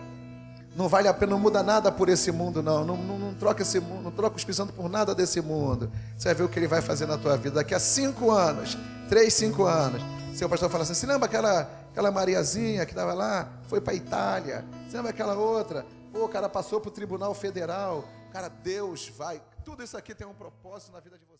Não 0.75 0.87
vale 0.87 1.07
a 1.07 1.13
pena, 1.13 1.31
não 1.31 1.39
muda 1.39 1.61
nada 1.61 1.91
por 1.91 2.07
esse 2.07 2.31
mundo, 2.31 2.63
não. 2.63 2.85
Não, 2.85 2.95
não, 2.95 3.19
não 3.19 3.33
troca 3.33 3.63
esse 3.63 3.79
mundo, 3.79 4.03
não 4.03 4.11
troca 4.11 4.37
os 4.37 4.43
pisando 4.43 4.71
por 4.71 4.89
nada 4.89 5.13
desse 5.13 5.41
mundo. 5.41 5.91
Você 6.17 6.29
vai 6.29 6.35
ver 6.35 6.43
o 6.43 6.49
que 6.49 6.59
ele 6.59 6.67
vai 6.67 6.81
fazer 6.81 7.05
na 7.05 7.17
tua 7.17 7.35
vida. 7.35 7.55
Daqui 7.55 7.75
a 7.75 7.79
cinco 7.79 8.31
anos, 8.31 8.77
três, 9.09 9.33
cinco 9.33 9.65
anos, 9.65 10.01
seu 10.37 10.47
pastor 10.47 10.69
fala 10.69 10.83
assim: 10.83 10.93
se 10.93 11.05
lembra 11.07 11.25
aquela, 11.25 11.61
aquela 11.89 12.11
Mariazinha 12.11 12.85
que 12.85 12.91
estava 12.91 13.13
lá, 13.13 13.49
foi 13.67 13.81
para 13.81 13.93
a 13.93 13.95
Itália? 13.95 14.63
Se 14.87 14.95
lembra 14.95 15.09
aquela 15.09 15.33
outra? 15.33 15.83
Pô, 16.13 16.25
o 16.25 16.29
cara 16.29 16.47
passou 16.47 16.79
para 16.79 16.89
o 16.89 16.91
Tribunal 16.91 17.33
Federal. 17.33 18.03
Cara, 18.31 18.47
Deus 18.47 19.09
vai. 19.09 19.41
Tudo 19.65 19.83
isso 19.83 19.97
aqui 19.97 20.13
tem 20.13 20.27
um 20.27 20.33
propósito 20.33 20.91
na 20.91 20.99
vida 20.99 21.17
de 21.17 21.25
você. 21.25 21.37